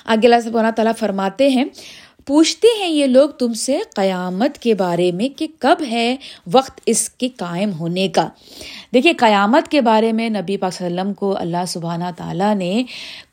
آگے 0.06 0.28
اللہ 0.28 0.40
سب 0.44 0.58
تعالیٰ 0.76 0.94
فرماتے 1.00 1.50
ہیں، 1.50 1.66
پوچھتے 2.26 2.68
ہیں 2.80 2.90
یہ 2.90 3.06
لوگ 3.06 3.30
تم 3.30 3.54
سے 3.54 3.80
قیامت 3.96 4.58
کے 4.58 4.74
بارے 4.74 5.12
میں 5.12 5.40
کہ 5.40 5.48
کب 5.60 5.76
ہے 5.92 6.16
وقت 6.52 6.82
اس 6.86 7.10
کے 7.10 7.28
قائم 7.28 7.72
ہونے 7.72 8.08
کا۔ 8.08 8.28
دیکھیے، 8.94 9.14
قیامت 9.14 9.68
کے 9.68 9.82
بارے 9.82 10.12
میں 10.12 10.30
نبی 10.30 10.58
پاک 10.58 10.74
صلی 10.74 10.88
اللہ 10.88 11.02
علیہ 11.02 11.02
وسلم 11.02 11.14
کو 11.14 11.38
اللہ 11.38 11.66
سبحانہ 11.68 12.12
تعالیٰ 12.18 12.56
نے 12.56 12.84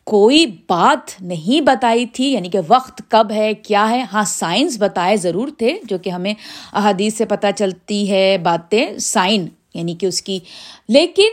کوئی 0.04 0.46
بات 0.46 1.22
نہیں 1.22 1.60
بتائی 1.60 2.06
تھی 2.06 2.32
یعنی 2.32 2.48
کہ 2.48 2.58
وقت 2.68 3.02
کب 3.08 3.30
ہے، 3.30 3.54
کیا 3.54 3.90
ہے۔ 3.90 4.04
ہاں 4.12 4.24
سائنس 4.26 4.78
بتائے 4.78 5.16
ضرور 5.16 5.48
تھے، 5.58 5.78
جو 5.84 5.98
کہ 5.98 6.10
ہمیں 6.10 6.34
احادیث 6.72 7.14
سے 7.14 7.24
پتہ 7.24 7.46
چلتی 7.56 8.10
ہے، 8.10 8.38
باتیں 8.38 8.98
سائن 8.98 9.46
یعنی 9.78 9.94
کہ 9.94 10.06
اس 10.06 10.22
کی۔ 10.22 10.38
لیکن 10.88 11.28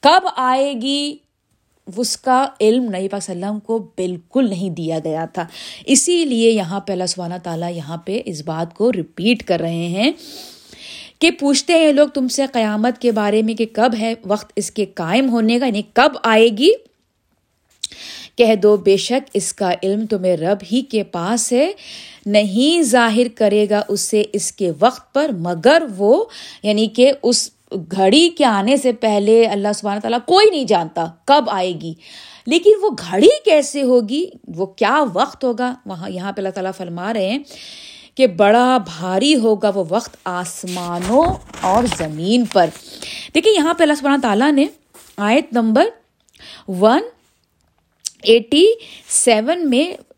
کب 0.00 0.20
آئے 0.36 0.74
گی؟ 0.82 1.16
اس 1.96 2.16
کا 2.16 2.46
علم 2.60 2.82
نبی 2.82 3.08
پاک 3.08 3.22
وسلم 3.22 3.60
کو 3.60 3.78
بالکل 3.78 4.48
نہیں 4.50 4.70
دیا 4.70 4.98
گیا 5.04 5.24
تھا۔ 5.24 5.46
اسی 5.86 6.24
لیے 6.24 6.50
یہاں 6.50 6.80
پہ 6.80 6.92
اللہ 6.92 7.06
سبحانہ 7.08 7.34
تعالیٰ 7.42 7.76
یہاں 7.76 7.96
پہ 7.96 8.20
اس 8.24 8.42
بات 8.42 8.74
کو 8.74 8.92
رپیٹ 8.92 9.44
کر 9.44 9.60
رہے 9.60 9.88
ہیں 9.88 10.12
کہ 11.18 11.30
پوچھتے 11.30 11.72
ہیں 11.72 11.92
لوگ 11.92 12.08
تم 12.08 12.28
سے 12.28 12.42
قیامت 12.52 12.98
کے 12.98 13.12
بارے 13.12 13.42
میں 13.42 13.54
کہ 13.54 13.66
کب 13.72 13.92
ہے 13.98 14.14
وقت 14.26 14.52
اس 14.56 14.70
کے 14.70 14.84
قائم 14.84 15.30
ہونے 15.30 15.58
کا 15.58 15.66
یعنی 15.66 15.82
کب 15.92 16.12
آئے 16.22 16.48
گی؟ 16.58 16.70
کہہ 18.36 18.54
دو، 18.54 18.76
بے 18.76 18.96
شک 18.96 19.30
اس 19.34 19.52
کا 19.52 19.70
علم 19.82 20.06
تمہیں 20.06 20.36
رب 20.36 20.58
ہی 20.72 20.82
کے 20.82 21.02
پاس 21.02 21.52
ہے، 21.52 21.72
نہیں 22.26 22.82
ظاہر 22.82 23.26
کرے 23.34 23.66
گا 23.70 23.82
اسے 23.88 24.22
اس 24.32 24.52
کے 24.52 24.72
وقت 24.78 25.14
پر، 25.14 25.30
مگر 25.38 25.82
وہ 25.96 26.24
یعنی 26.62 26.86
کہ 26.86 27.12
اس 27.22 27.50
گھڑی 27.96 28.30
کے 28.30 28.44
آنے 28.44 28.76
سے 28.76 28.92
پہلے 28.92 29.46
اللہ 29.46 29.68
سبحانہ 29.74 30.00
تعالیٰ 30.00 30.18
کوئی 30.26 30.50
نہیں 30.50 30.64
جانتا 30.64 31.06
کب 31.24 31.44
آئے 31.50 31.72
گی۔ 31.72 31.94
لیکن 32.46 32.70
وہ 32.82 32.90
گھڑی 33.10 33.28
کیسے 33.44 33.82
ہوگی؟ 33.82 34.26
وہ 34.48 34.66
کیا 34.66 35.04
وقت 35.12 35.44
ہوگا؟ 35.44 35.74
وہاں 35.86 36.10
یہاں 36.10 36.32
پہ 36.32 36.40
اللہ 36.40 36.50
تعالیٰ 36.50 36.72
فرما 36.76 37.12
رہے 37.12 37.30
ہیں 37.30 37.38
کہ 38.14 38.26
بڑا 38.26 38.78
بھاری 38.78 39.36
ہوگا 39.36 39.70
وہ 39.74 39.84
وقت 39.88 40.16
آسمانوں 40.24 41.24
اور 41.60 41.84
زمین 41.98 42.44
پر۔ 42.52 42.66
دیکھیں 43.34 43.52
یہاں 43.52 43.74
پہ 43.74 43.82
اللہ 43.82 43.94
سبحانہ 43.98 44.20
تعالیٰ 44.22 44.52
نے 44.52 44.66
آیت 45.16 45.52
نمبر 45.52 45.84
ون 46.68 47.02
ایٹی 48.22 48.66
سیون 49.08 49.70
میں 49.70 50.12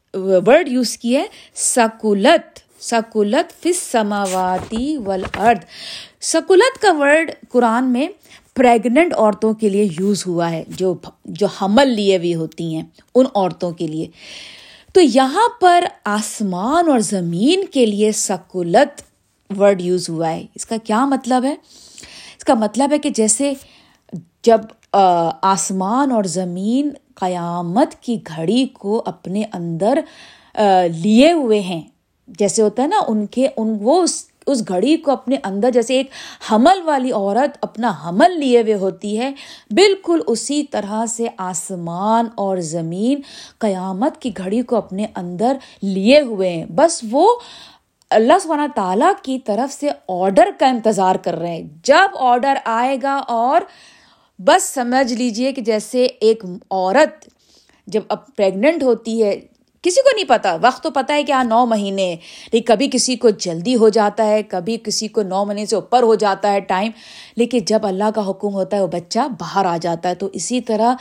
ورڈ 0.46 0.68
یوز 0.68 0.98
کیا 0.98 1.20
ہے 1.20 1.26
سکولت 1.54 2.60
سکولت 2.82 3.62
فس 3.62 3.76
سماواتی 3.76 4.96
ولاد 4.96 5.54
سکولت 6.24 6.80
کا 6.82 6.92
ورڈ 6.98 7.30
قرآن 7.48 7.84
میں 7.84 8.06
پریگننٹ 8.56 9.14
عورتوں 9.14 9.52
کے 9.54 9.68
لیے 9.68 9.88
یوز 10.00 10.26
ہوا 10.26 10.50
ہے، 10.50 10.62
جو 10.68 10.94
جو 11.24 11.46
حمل 11.46 11.88
لیے 11.88 12.16
ہوئی 12.16 12.34
ہوتی 12.34 12.74
ہیں 12.74 12.82
ان 13.14 13.26
عورتوں 13.34 13.70
کے 13.70 13.86
لیے۔ 13.86 14.06
تو 14.94 15.00
یہاں 15.00 15.48
پر 15.60 15.84
آسمان 16.04 16.88
اور 16.88 16.98
زمین 16.98 17.64
کے 17.64 17.86
لیے 17.86 18.12
سکولت 18.12 19.02
ورڈ 19.58 19.80
یوز 19.80 20.08
ہوا 20.08 20.30
ہے۔ 20.30 20.44
اس 20.54 20.66
کا 20.66 20.76
کیا 20.84 21.04
مطلب 21.06 21.44
ہے؟ 21.44 21.54
اس 22.38 22.44
کا 22.44 22.54
مطلب 22.54 22.92
ہے 22.92 22.98
کہ 22.98 23.10
جیسے 23.10 23.52
جب 24.44 24.60
آسمان 25.42 26.12
اور 26.12 26.24
زمین 26.24 26.90
قیامت 27.14 27.94
کی 28.02 28.18
گھڑی 28.26 28.66
کو 28.72 29.02
اپنے 29.06 29.42
اندر 29.52 29.98
لیے 30.94 31.32
ہوئے 31.32 31.60
ہیں، 31.60 31.82
جیسے 32.28 32.62
ہوتا 32.62 32.82
ہے 32.82 32.88
نا، 32.88 33.00
ان 33.08 33.26
کے، 33.26 33.48
ان 33.56 33.76
وہ 33.80 34.02
اس 34.02 34.24
اس 34.46 34.68
گھڑی 34.68 34.96
کو 34.96 35.10
اپنے 35.10 35.36
اندر 35.44 35.70
جیسے 35.70 35.94
ایک 35.94 36.10
حمل 36.50 36.80
والی 36.84 37.12
عورت 37.12 37.58
اپنا 37.62 37.92
حمل 38.04 38.38
لیے 38.38 38.62
ہوئے 38.62 38.74
ہوتی 38.74 39.18
ہے، 39.18 39.30
بالکل 39.70 40.20
اسی 40.26 40.62
طرح 40.62 41.06
سے 41.06 41.26
آسمان 41.38 42.28
اور 42.34 42.58
زمین 42.58 43.20
قیامت 43.58 44.20
کی 44.22 44.30
گھڑی 44.36 44.62
کو 44.62 44.76
اپنے 44.76 45.06
اندر 45.16 45.56
لیے 45.82 46.20
ہوئے 46.20 46.48
ہیں۔ 46.48 46.64
بس 46.64 47.00
وہ 47.10 47.36
اللہ 48.10 48.38
سبحانہ 48.42 48.72
تعالیٰ 48.74 49.12
کی 49.22 49.38
طرف 49.38 49.72
سے 49.72 49.88
آڈر 50.08 50.48
کا 50.58 50.66
انتظار 50.66 51.16
کر 51.16 51.34
رہے 51.34 51.54
ہیں۔ 51.54 51.68
جب 51.82 52.16
آڈر 52.18 52.54
آئے 52.64 52.96
گا 53.02 53.14
اور 53.28 53.60
بس 54.38 54.62
سمجھ 54.62 55.12
لیجیے 55.12 55.52
کہ 55.52 55.62
جیسے 55.62 56.04
ایک 56.04 56.44
عورت 56.70 57.28
جب 57.86 58.00
اب 58.08 58.18
پریگننٹ 58.36 58.82
ہوتی 58.82 59.22
ہے 59.22 59.40
کسی 59.84 60.00
کو 60.00 60.16
نہیں 60.16 60.28
پتا، 60.28 60.56
وقت 60.62 60.82
تو 60.82 60.90
پتا 60.90 61.14
ہے 61.14 61.24
کہ 61.24 61.32
ہاں 61.32 61.44
نو 61.44 61.66
مہینے 61.66 62.16
لیکن 62.52 62.64
کبھی 62.64 62.88
کسی 62.92 63.16
کو 63.16 63.30
جلدی 63.30 63.76
ہو 63.76 63.88
جاتا 63.88 64.26
ہے، 64.26 64.42
کبھی 64.42 64.76
کسی 64.76 65.08
کو 65.08 65.22
نو 65.22 65.44
مہینے 65.44 65.66
سے 65.66 65.76
اوپر 65.76 66.02
ہو 66.02 66.14
جاتا 66.14 66.52
ہے 66.52 66.60
ٹائم۔ 66.60 66.90
لیکن 67.36 67.58
جب 67.58 67.78
اللہ 67.82 68.10
کا 68.14 68.30
حکم 68.30 68.54
ہوتا 68.54 68.76
ہے، 68.76 68.82
وہ 68.82 68.86
بچہ 68.86 69.18
باہر 69.40 69.64
آ 69.64 69.76
جاتا 69.80 70.08
ہے۔ 70.08 70.14
تو 70.14 70.28
اسی 70.32 70.60
طرح 70.60 70.94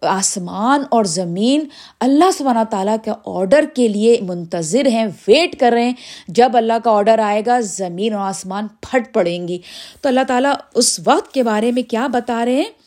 آسمان 0.00 0.82
اور 0.90 1.04
زمین 1.04 1.68
اللہ 2.00 2.30
سبحانہ 2.30 2.64
تعالیٰ 2.70 2.96
کے 3.04 3.10
آڈر 3.26 3.64
کے 3.74 3.88
لیے 3.88 4.18
منتظر 4.20 4.86
ہیں، 4.86 5.06
ویٹ 5.28 5.60
کر 5.60 5.70
رہے 5.72 5.84
ہیں۔ 5.84 5.94
جب 6.28 6.50
اللہ 6.54 6.72
کا 6.84 6.90
آڈر 6.90 7.18
آئے 7.18 7.42
گا، 7.46 7.60
زمین 7.60 8.14
اور 8.14 8.28
آسمان 8.28 8.66
پھٹ 8.80 9.14
پڑیں 9.14 9.48
گی۔ 9.48 9.58
تو 10.00 10.08
اللہ 10.08 10.20
تعالیٰ 10.28 10.52
اس 10.74 11.00
وقت 11.04 11.34
کے 11.34 11.42
بارے 11.42 11.72
میں 11.72 11.82
کیا 11.82 12.06
بتا 12.06 12.44
رہے 12.44 12.54
ہیں؟ 12.54 12.83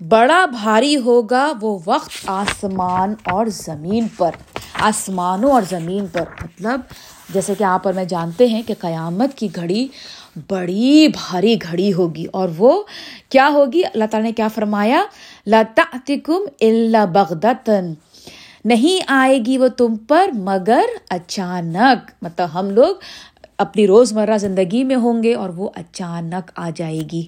بڑا 0.00 0.44
بھاری 0.46 0.96
ہوگا 0.96 1.52
وہ 1.60 1.78
وقت 1.86 2.10
آسمان 2.26 3.14
اور 3.24 3.46
زمین 3.46 4.06
پر۔ 4.16 4.30
آسمانوں 4.74 5.50
اور 5.50 5.62
زمین 5.70 6.06
پر۔ 6.06 6.24
مطلب 6.44 6.80
جیسے 7.28 7.54
کہ 7.58 7.64
آپ 7.64 7.80
اور 7.84 7.94
میں 7.94 8.04
جانتے 8.04 8.46
ہیں 8.46 8.62
کہ 8.66 8.74
قیامت 8.80 9.34
کی 9.34 9.48
گھڑی 9.54 9.88
بڑی 10.50 11.08
بھاری 11.08 11.56
گھڑی 11.62 11.92
ہوگی 11.92 12.24
اور 12.32 12.48
وہ 12.58 12.82
کیا 13.28 13.50
ہوگی؟ 13.52 13.82
اللہ 13.84 14.04
تعالیٰ 14.10 14.28
نے 14.28 14.32
کیا 14.32 14.48
فرمایا؟ 14.48 15.02
لتعتکم 15.46 16.38
اللہ 16.60 17.06
بغدتن 17.06 17.94
نہیں 18.64 19.04
آئے 19.06 19.38
گی 19.38 19.58
وہ 19.58 19.68
تم 19.68 19.96
پر 19.96 20.28
مگر 20.34 20.82
اچانک۔ 21.10 22.10
مطلب 22.22 22.48
ہم 22.54 22.70
لوگ 22.70 22.96
اپنی 23.58 23.86
روزمرہ 23.86 24.38
زندگی 24.38 24.84
میں 24.84 24.96
ہوں 24.96 25.22
گے 25.22 25.34
اور 25.34 25.48
وہ 25.48 25.68
اچانک 25.74 26.50
آ 26.56 26.70
جائے 26.76 27.00
گی۔ 27.12 27.26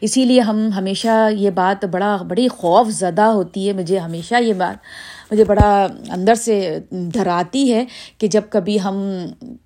اسی 0.00 0.24
لیے 0.24 0.40
ہم 0.40 0.68
ہمیشہ 0.76 1.28
یہ 1.32 1.50
بات 1.50 1.84
بڑا 1.84 2.16
بڑی 2.28 2.46
خوف 2.48 2.88
زدہ 2.90 3.22
ہوتی 3.22 3.66
ہے، 3.68 3.72
مجھے 3.72 3.98
ہمیشہ 3.98 4.42
یہ 4.42 4.52
بات 4.52 4.76
مجھے 5.32 5.44
بڑا 5.44 5.86
اندر 6.12 6.34
سے 6.34 6.78
ڈراتی 7.14 7.72
ہے 7.72 7.84
کہ 8.18 8.28
جب 8.28 8.42
کبھی 8.50 8.78
ہم 8.82 9.00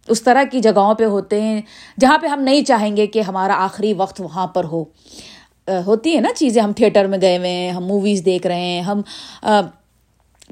اس 0.09 0.23
طرح 0.23 0.45
کی 0.51 0.61
جگہوں 0.61 0.95
پہ 0.95 1.05
ہوتے 1.07 1.41
ہیں 1.43 1.61
جہاں 2.01 2.19
پہ 2.19 2.27
ہم 2.27 2.43
نہیں 2.43 2.63
چاہیں 2.65 2.97
گے 2.97 3.07
کہ 3.07 3.21
ہمارا 3.21 3.63
آخری 3.65 3.93
وقت 3.97 4.21
وہاں 4.21 4.47
پر 4.47 4.65
ہو۔ 4.65 4.85
ہوتی 5.87 6.15
ہے 6.17 6.21
نا 6.21 6.33
چیزیں، 6.37 6.63
ہم 6.63 6.73
تھیٹر 6.73 7.07
میں 7.07 7.19
گئے 7.23 7.37
ہوئے 7.39 7.51
ہیں، 7.51 7.71
ہم 7.71 7.87
موویز 7.87 8.25
دیکھ 8.25 8.47
رہے 8.47 8.61
ہیں، 8.61 8.81
ہم 8.83 9.01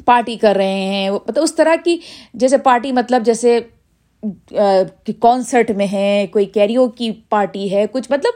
پارٹی 0.05 0.37
کر 0.37 0.57
رہے 0.57 0.81
ہیں۔ 0.83 1.11
مطلب 1.11 1.43
اس 1.43 1.55
طرح 1.55 1.75
کی، 1.85 1.99
جیسے 2.35 2.59
پارٹی 2.59 2.93
مطلب 2.93 3.25
جیسے 3.25 3.59
کانسرٹ 5.21 5.71
میں 5.71 5.87
ہے، 5.93 6.27
کوئی 6.33 6.45
کیریو 6.47 6.89
کی 6.89 7.11
پارٹی 7.29 7.71
ہے، 7.73 7.85
کچھ 7.93 8.11
مطلب 8.11 8.33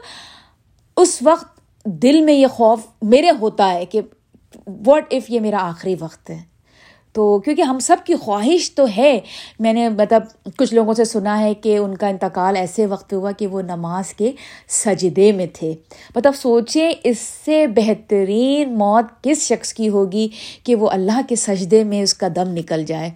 اس 0.97 1.17
وقت 1.21 1.59
دل 1.85 2.21
میں 2.21 2.33
یہ 2.33 2.47
خوف 2.47 2.79
میرے 3.01 3.29
ہوتا 3.41 3.73
ہے 3.73 3.85
کہ 3.85 4.01
واٹ 4.85 5.05
ایف 5.09 5.29
یہ 5.29 5.39
میرا 5.39 5.57
آخری 5.59 5.95
وقت 5.99 6.29
ہے؟ 6.29 6.55
تو 7.13 7.39
کیونکہ 7.39 7.61
ہم 7.61 7.79
سب 7.79 7.97
کی 8.05 8.15
خواہش 8.15 8.75
تو 8.75 8.85
ہے، 8.97 9.19
میں 9.59 9.73
نے 9.73 9.89
مطلب 9.89 10.23
کچھ 10.57 10.73
لوگوں 10.73 10.93
سے 10.93 11.05
سنا 11.05 11.39
ہے 11.39 11.53
کہ 11.53 11.77
ان 11.77 11.97
کا 11.97 12.07
انتقال 12.07 12.57
ایسے 12.57 12.85
وقت 12.85 13.13
ہوا 13.13 13.31
کہ 13.31 13.47
وہ 13.47 13.61
نماز 13.61 14.13
کے 14.13 14.31
سجدے 14.67 15.31
میں 15.31 15.45
تھے۔ 15.53 15.75
مطلب 16.15 16.35
سوچیں 16.35 16.93
اس 17.03 17.19
سے 17.19 17.67
بہترین 17.67 18.77
موت 18.77 19.23
کس 19.23 19.37
شخص 19.37 19.73
کی 19.73 19.89
ہوگی 19.89 20.27
کہ 20.63 20.75
وہ 20.75 20.89
اللہ 20.89 21.21
کے 21.29 21.35
سجدے 21.35 21.83
میں 21.83 22.01
اس 22.01 22.13
کا 22.13 22.27
دم 22.35 22.49
نکل 22.49 22.85
جائے۔ 22.85 23.09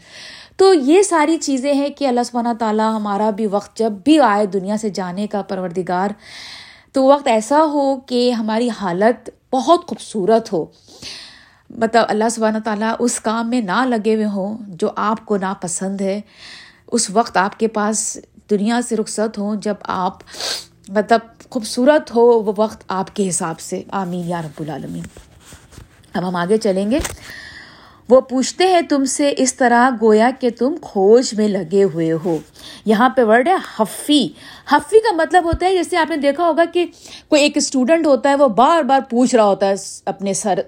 تو 0.55 0.73
یہ 0.73 1.01
ساری 1.01 1.37
چیزیں 1.37 1.73
ہیں 1.73 1.89
کہ 1.89 2.07
اللہ 2.07 2.21
سبحانہ 2.25 2.53
تعالیٰ 2.59 2.95
ہمارا 2.95 3.29
بھی 3.29 3.47
وقت 3.47 3.77
جب 3.77 3.91
بھی 3.91 4.19
آئے 4.19 4.45
دنیا 4.45 4.77
سے 4.77 4.89
جانے 4.89 5.27
کا 5.27 5.41
پروردگار 5.41 6.09
تو 6.91 7.03
وقت 7.03 7.27
ایسا 7.27 7.63
ہو 7.63 7.99
کہ 7.99 8.31
ہماری 8.31 8.69
حالت 8.69 9.29
بہت 9.53 9.87
خوبصورت 9.87 10.53
ہو۔ 10.53 10.65
مطلب 11.69 12.05
اللہ 12.07 12.23
سبحانہ 12.31 12.57
تعالیٰ 12.57 12.93
اس 12.99 13.19
کام 13.19 13.49
میں 13.49 13.61
نہ 13.61 13.85
لگے 13.85 14.15
ہوئے 14.15 14.25
ہوں 14.25 14.57
جو 14.67 14.89
آپ 14.95 15.25
کو 15.25 15.37
ناپسند 15.37 16.01
ہے۔ 16.01 16.21
اس 16.91 17.09
وقت 17.09 17.37
آپ 17.37 17.59
کے 17.59 17.67
پاس 17.67 18.17
دنیا 18.49 18.81
سے 18.81 18.95
رخصت 18.95 19.37
ہوں 19.37 19.55
جب 19.55 19.75
آپ 19.83 20.17
مطلب 20.87 21.19
خوبصورت 21.49 22.15
ہو 22.15 22.21
وہ 22.21 22.53
وقت 22.57 22.83
آپ 22.87 23.15
کے 23.15 23.29
حساب 23.29 23.59
سے۔ 23.59 23.83
آمین 23.91 24.27
یا 24.27 24.41
رب 24.41 24.61
العالمین۔ 24.61 25.03
اب 26.13 26.27
ہم 26.27 26.35
آگے 26.35 26.57
چلیں 26.57 26.91
گے۔ 26.91 26.99
وہ 28.09 28.21
پوچھتے 28.21 28.67
ہیں 28.67 28.81
تم 28.81 29.05
سے 29.05 29.33
اس 29.37 29.55
طرح 29.55 29.89
گویا 30.01 30.29
کہ 30.39 30.49
تم 30.49 30.75
کھوج 30.81 31.33
میں 31.33 31.47
لگے 31.47 31.83
ہوئے 31.83 32.11
ہو۔ 32.11 32.37
یہاں 32.85 33.09
پہ 33.09 33.23
ورڈ 33.23 33.47
ہے 33.47 33.55
حفی۔ 33.79 34.27
حفی 34.71 34.99
کا 34.99 35.15
مطلب 35.15 35.45
ہوتا 35.45 35.65
ہے، 35.65 35.75
جیسے 35.75 35.97
آپ 35.97 36.09
نے 36.09 36.17
دیکھا 36.17 36.47
ہوگا 36.47 36.63
کہ 36.73 36.85
کوئی 37.27 37.41
ایک 37.41 37.57
اسٹوڈنٹ 37.57 38.05
ہوتا 38.05 38.29
ہے، 38.29 38.35
وہ 38.35 38.47
بار 38.47 38.83
بار 38.83 38.99
پوچھ 39.09 39.35
رہا 39.35 39.43
ہوتا 39.43 39.67
ہے 39.69 39.73
اپنے 40.05 40.33
سر 40.33 40.59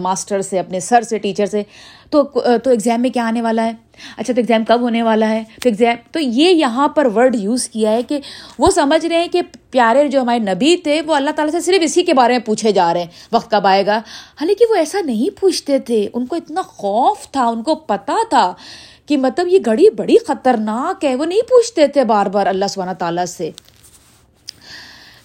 ماسٹر 0.00 0.40
سے، 0.40 0.58
اپنے 0.58 0.80
سر 0.80 1.02
سے 1.02 1.18
ٹیچر 1.18 1.46
سے۔ 1.46 1.62
تو 2.10 2.22
تو 2.64 2.70
ایگزام 2.70 3.02
میں 3.02 3.10
کیا 3.10 3.26
آنے 3.26 3.42
والا 3.42 3.64
ہے؟ 3.64 3.72
اچھا 4.16 4.34
تو 4.34 4.40
ایگزام 4.40 4.64
کب 4.64 4.80
ہونے 4.80 5.02
والا 5.02 5.28
ہے؟ 5.28 5.44
تو 5.62 5.68
ایگزام 5.68 5.94
تو 6.12 6.20
یہ 6.20 6.50
یہاں 6.50 6.88
پر 6.88 7.06
ورڈ 7.06 7.36
یوز 7.36 7.68
کیا 7.68 7.90
ہے 7.90 8.02
کہ 8.02 8.18
وہ 8.58 8.70
سمجھ 8.70 9.06
رہے 9.06 9.16
ہیں 9.16 9.28
کہ 9.28 9.42
پیارے 9.70 10.08
جو 10.08 10.22
ہمارے 10.22 10.38
نبی 10.38 10.76
تھے، 10.76 11.02
وہ 11.02 11.14
اللہ 11.14 11.30
تعالیٰ 11.30 11.52
سے 11.52 11.60
صرف 11.60 11.82
اسی 11.82 12.02
کے 12.02 12.14
بارے 12.14 12.32
میں 12.32 12.40
پوچھے 12.40 12.72
جا 12.72 12.94
رہے 12.94 13.00
ہیں، 13.00 13.10
وقت 13.32 13.50
کب 13.50 13.66
آئے 13.66 13.86
گا؟ 13.86 13.98
حالانکہ 14.40 14.64
وہ 14.70 14.76
ایسا 14.76 15.00
نہیں 15.00 15.40
پوچھتے 15.40 15.78
تھے۔ 15.78 16.08
ان 16.14 16.26
کو 16.26 16.36
اتنا 16.36 16.62
خوف 16.62 17.30
تھا، 17.30 17.46
ان 17.46 17.62
کو 17.62 17.74
پتا 17.74 18.16
تھا۔ 18.30 18.54
کہ 19.06 19.16
مطلب 19.16 19.48
یہ 19.48 19.58
گھڑی 19.64 19.90
بڑی 19.90 20.16
خطرناک 20.26 21.04
ہے، 21.04 21.14
وہ 21.14 21.24
نہیں 21.24 21.48
پوچھتے 21.48 21.86
تھے 21.86 22.04
بار 22.04 22.26
بار 22.26 22.46
اللہ 22.46 22.64
سبحانہ 22.68 22.92
تعالیٰ 22.98 23.26
سے۔ 23.26 23.50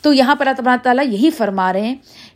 تو 0.01 0.13
یہاں 0.13 0.35
پر 0.35 0.47
اللہ 0.47 0.75
تعالیٰ 0.83 1.05
یہی 1.07 1.29
فرما 1.29 1.73
رہے 1.73 1.81
ہیں، 1.81 1.95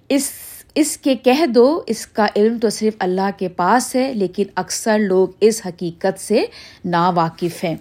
اس 0.10 0.32
اس 0.76 0.98
کے 0.98 1.16
کہہ 1.16 1.46
دو، 1.46 1.84
اس 1.88 2.08
کا 2.08 2.26
علم 2.36 2.58
تو 2.60 2.70
صرف 2.70 2.94
اللہ 3.00 3.30
کے 3.38 3.50
پاس 3.50 3.96
ہے، 3.96 4.14
لیکن 4.14 4.44
اکثر 4.56 5.00
لوگ 5.00 5.28
اس 5.40 5.62
حقیقت 5.66 6.20
سے 6.20 6.46
نا 6.86 7.10
واقف 7.10 7.64
ہیں۔ 7.64 7.76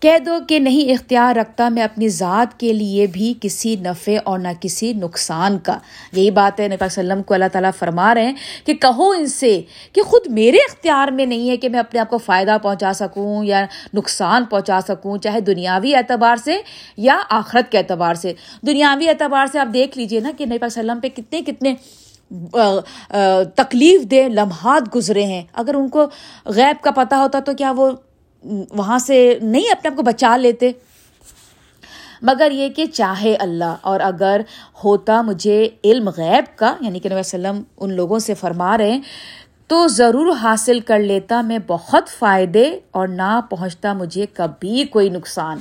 کہہ 0.00 0.18
دو 0.26 0.38
کہ 0.48 0.58
نہیں 0.58 0.92
اختیار 0.92 1.36
رکھتا 1.36 1.68
میں 1.68 1.82
اپنی 1.82 2.08
ذات 2.08 2.58
کے 2.60 2.72
لیے 2.72 3.06
بھی 3.06 3.32
کسی 3.40 3.74
نفع 3.76 4.16
اور 4.24 4.38
نہ 4.38 4.48
کسی 4.60 4.92
نقصان 4.92 5.58
کا۔ 5.58 5.78
یہی 6.12 6.30
بات 6.30 6.60
ہے، 6.60 6.68
نبی 6.68 6.84
وسلم 6.84 7.22
کو 7.22 7.34
اللہ 7.34 7.48
تعالیٰ 7.52 7.70
فرما 7.78 8.14
رہے 8.14 8.26
ہیں 8.26 8.34
کہ 8.64 8.74
کہو 8.74 9.10
ان 9.10 9.26
سے 9.26 9.60
کہ 9.92 10.02
خود 10.02 10.26
میرے 10.30 10.56
اختیار 10.68 11.08
میں 11.08 11.26
نہیں 11.26 11.48
ہے 11.50 11.56
کہ 11.56 11.68
میں 11.68 11.80
اپنے 11.80 12.00
آپ 12.00 12.10
کو 12.10 12.18
فائدہ 12.18 12.56
پہنچا 12.62 12.92
سکوں 12.92 13.44
یا 13.44 13.64
نقصان 13.94 14.44
پہنچا 14.44 14.80
سکوں، 14.88 15.16
چاہے 15.18 15.40
دنیاوی 15.40 15.94
اعتبار 15.94 16.36
سے 16.44 16.60
یا 16.96 17.18
آخرت 17.30 17.72
کے 17.72 17.78
اعتبار 17.78 18.14
سے۔ 18.14 18.32
دنیاوی 18.66 19.08
اعتبار 19.08 19.46
سے 19.52 19.58
آپ 19.58 19.74
دیکھ 19.74 19.98
لیجیے 19.98 20.20
نا 20.20 20.30
کہ 20.38 20.46
نبی 20.46 20.58
وسلم 20.60 21.00
پہ 21.00 21.08
کتنے 21.08 21.40
کتنے 21.42 21.74
تکلیف 23.54 24.02
دہ 24.10 24.28
لمحات 24.28 24.94
گزرے 24.94 25.24
ہیں۔ 25.24 25.42
اگر 25.52 25.74
ان 25.74 25.88
کو 25.88 26.06
غیب 26.46 26.82
کا 26.84 26.90
پتہ 26.90 27.14
ہوتا 27.14 27.40
تو 27.40 27.52
کیا 27.54 27.72
وہ 27.76 27.90
وہاں 28.70 28.98
سے 28.98 29.38
نہیں 29.42 29.70
اپنے 29.70 29.90
آپ 29.90 29.96
کو 29.96 30.02
بچا 30.02 30.36
لیتے۔ 30.36 30.70
مگر 32.22 32.50
یہ 32.50 32.68
کہ 32.68 32.84
چاہے 32.86 33.34
اللہ، 33.36 33.74
اور 33.82 34.00
اگر 34.00 34.40
ہوتا 34.84 35.20
مجھے 35.22 35.68
علم 35.84 36.08
غیب 36.16 36.56
کا 36.58 36.74
یعنی 36.80 36.98
کہ 36.98 37.08
نبی 37.08 37.18
وسلم 37.18 37.62
ان 37.76 37.92
لوگوں 37.92 38.18
سے 38.18 38.34
فرما 38.34 38.76
رہے 38.78 38.90
ہیں، 38.90 39.00
تو 39.68 39.86
ضرور 39.88 40.32
حاصل 40.42 40.80
کر 40.80 40.98
لیتا 40.98 41.40
میں 41.40 41.58
بہت 41.66 42.08
فائدے 42.08 42.68
اور 42.90 43.08
نہ 43.08 43.40
پہنچتا 43.50 43.92
مجھے 43.92 44.26
کبھی 44.32 44.84
کوئی 44.84 45.08
نقصان۔ 45.08 45.58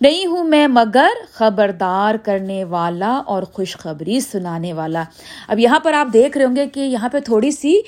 نہیں 0.00 0.26
ہوں 0.26 0.44
میں 0.44 0.66
مگر 0.68 1.24
خبردار 1.32 2.14
کرنے 2.24 2.62
والا 2.64 3.10
اور 3.26 3.42
خوشخبری 3.42 4.20
سنانے 4.20 4.72
والا۔ 4.72 5.02
اب 5.48 5.58
یہاں 5.58 5.78
پر 5.80 5.92
آپ 5.92 6.12
دیکھ 6.12 6.38
رہے 6.38 6.46
ہوں 6.46 6.56
گے 6.56 6.66
کہ 6.66 6.80
یہاں 6.80 7.08
پہ 7.08 7.20
تھوڑی 7.20 7.50
سی 7.50 7.80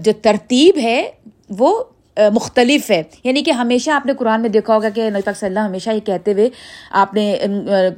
جو 0.00 0.12
ترتیب 0.22 0.78
ہے، 0.78 1.10
وہ 1.58 1.82
مختلف 2.18 2.90
ہے۔ 2.90 3.02
یعنی 3.24 3.42
کہ 3.42 3.50
ہمیشہ 3.50 3.90
آپ 3.90 4.06
نے 4.06 4.12
قرآن 4.18 4.40
میں 4.40 4.48
دیکھا 4.48 4.74
ہوگا 4.74 4.88
کہ 4.88 5.10
نبی 5.10 5.20
صلی 5.36 5.46
اللہ 5.46 5.60
ہمیشہ 5.60 5.90
یہ 5.90 6.00
کہتے 6.00 6.32
ہوئے 6.32 6.50
آپ 6.90 7.14
نے 7.14 7.36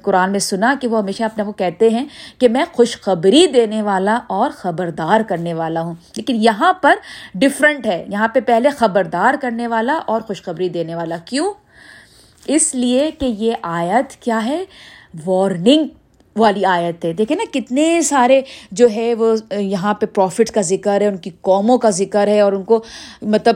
قرآن 0.02 0.30
میں 0.30 0.38
سنا 0.38 0.74
کہ 0.80 0.88
وہ 0.88 0.98
ہمیشہ 0.98 1.22
اپنے 1.22 1.44
کو 1.44 1.52
کہتے 1.52 1.88
ہیں 1.88 2.04
کہ 2.38 2.48
میں 2.48 2.64
خوشخبری 2.72 3.46
دینے 3.46 3.82
والا 3.82 4.18
اور 4.26 4.50
خبردار 4.50 5.20
کرنے 5.28 5.54
والا 5.54 5.82
ہوں۔ 5.82 5.94
لیکن 6.16 6.36
یہاں 6.36 6.72
پر 6.72 6.94
ڈفرنٹ 7.34 7.86
ہے۔ 7.86 8.04
یہاں 8.08 8.28
پہ 8.28 8.40
پہلے 8.40 8.70
خبردار 8.70 9.34
کرنے 9.40 9.66
والا 9.66 10.00
اور 10.06 10.20
خوشخبری 10.20 10.68
دینے 10.68 10.94
والا۔ 10.94 11.16
کیوں؟ 11.24 11.52
اس 12.46 12.74
لیے 12.74 13.10
کہ 13.18 13.26
یہ 13.26 13.52
آیت 13.62 14.16
کیا 14.16 14.44
ہے؟ 14.44 14.64
وارننگ 15.26 15.84
والی 16.36 16.64
آیت 16.64 17.04
ہے۔ 17.04 17.12
دیکھیں 17.12 17.36
نا 17.36 17.44
کتنے 17.52 18.02
سارے 18.02 18.40
جو 18.70 18.88
ہے 18.94 19.14
وہ 19.14 19.36
یہاں 19.60 19.94
پہ 19.94 20.06
پروفٹ 20.06 20.50
کا 20.50 20.60
ذکر 20.60 21.00
ہے، 21.00 21.06
ان 21.06 21.16
کی 21.16 21.30
قوموں 21.40 21.78
کا 21.78 21.90
ذکر 21.90 22.26
ہے 22.26 22.40
اور 22.40 22.52
ان 22.52 22.62
کو 22.62 22.82
مطلب 23.22 23.54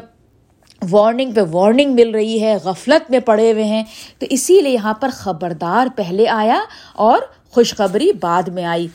وارننگ 0.90 1.32
پہ 1.32 1.40
وارننگ 1.50 1.94
مل 1.94 2.10
رہی 2.10 2.42
ہے، 2.42 2.56
غفلت 2.64 3.10
میں 3.10 3.18
پڑے 3.18 3.52
ہوئے 3.52 3.64
ہیں۔ 3.64 3.84
تو 4.18 4.26
اسی 4.30 4.60
لیے 4.60 4.72
یہاں 4.72 4.94
پر 4.94 5.08
خبردار 5.12 5.86
پہلے 5.96 6.28
آیا 6.28 6.60
اور 6.94 7.18
خوشخبری 7.50 8.12
بعد 8.20 8.42
میں 8.42 8.64
آئی۔ 8.64 8.88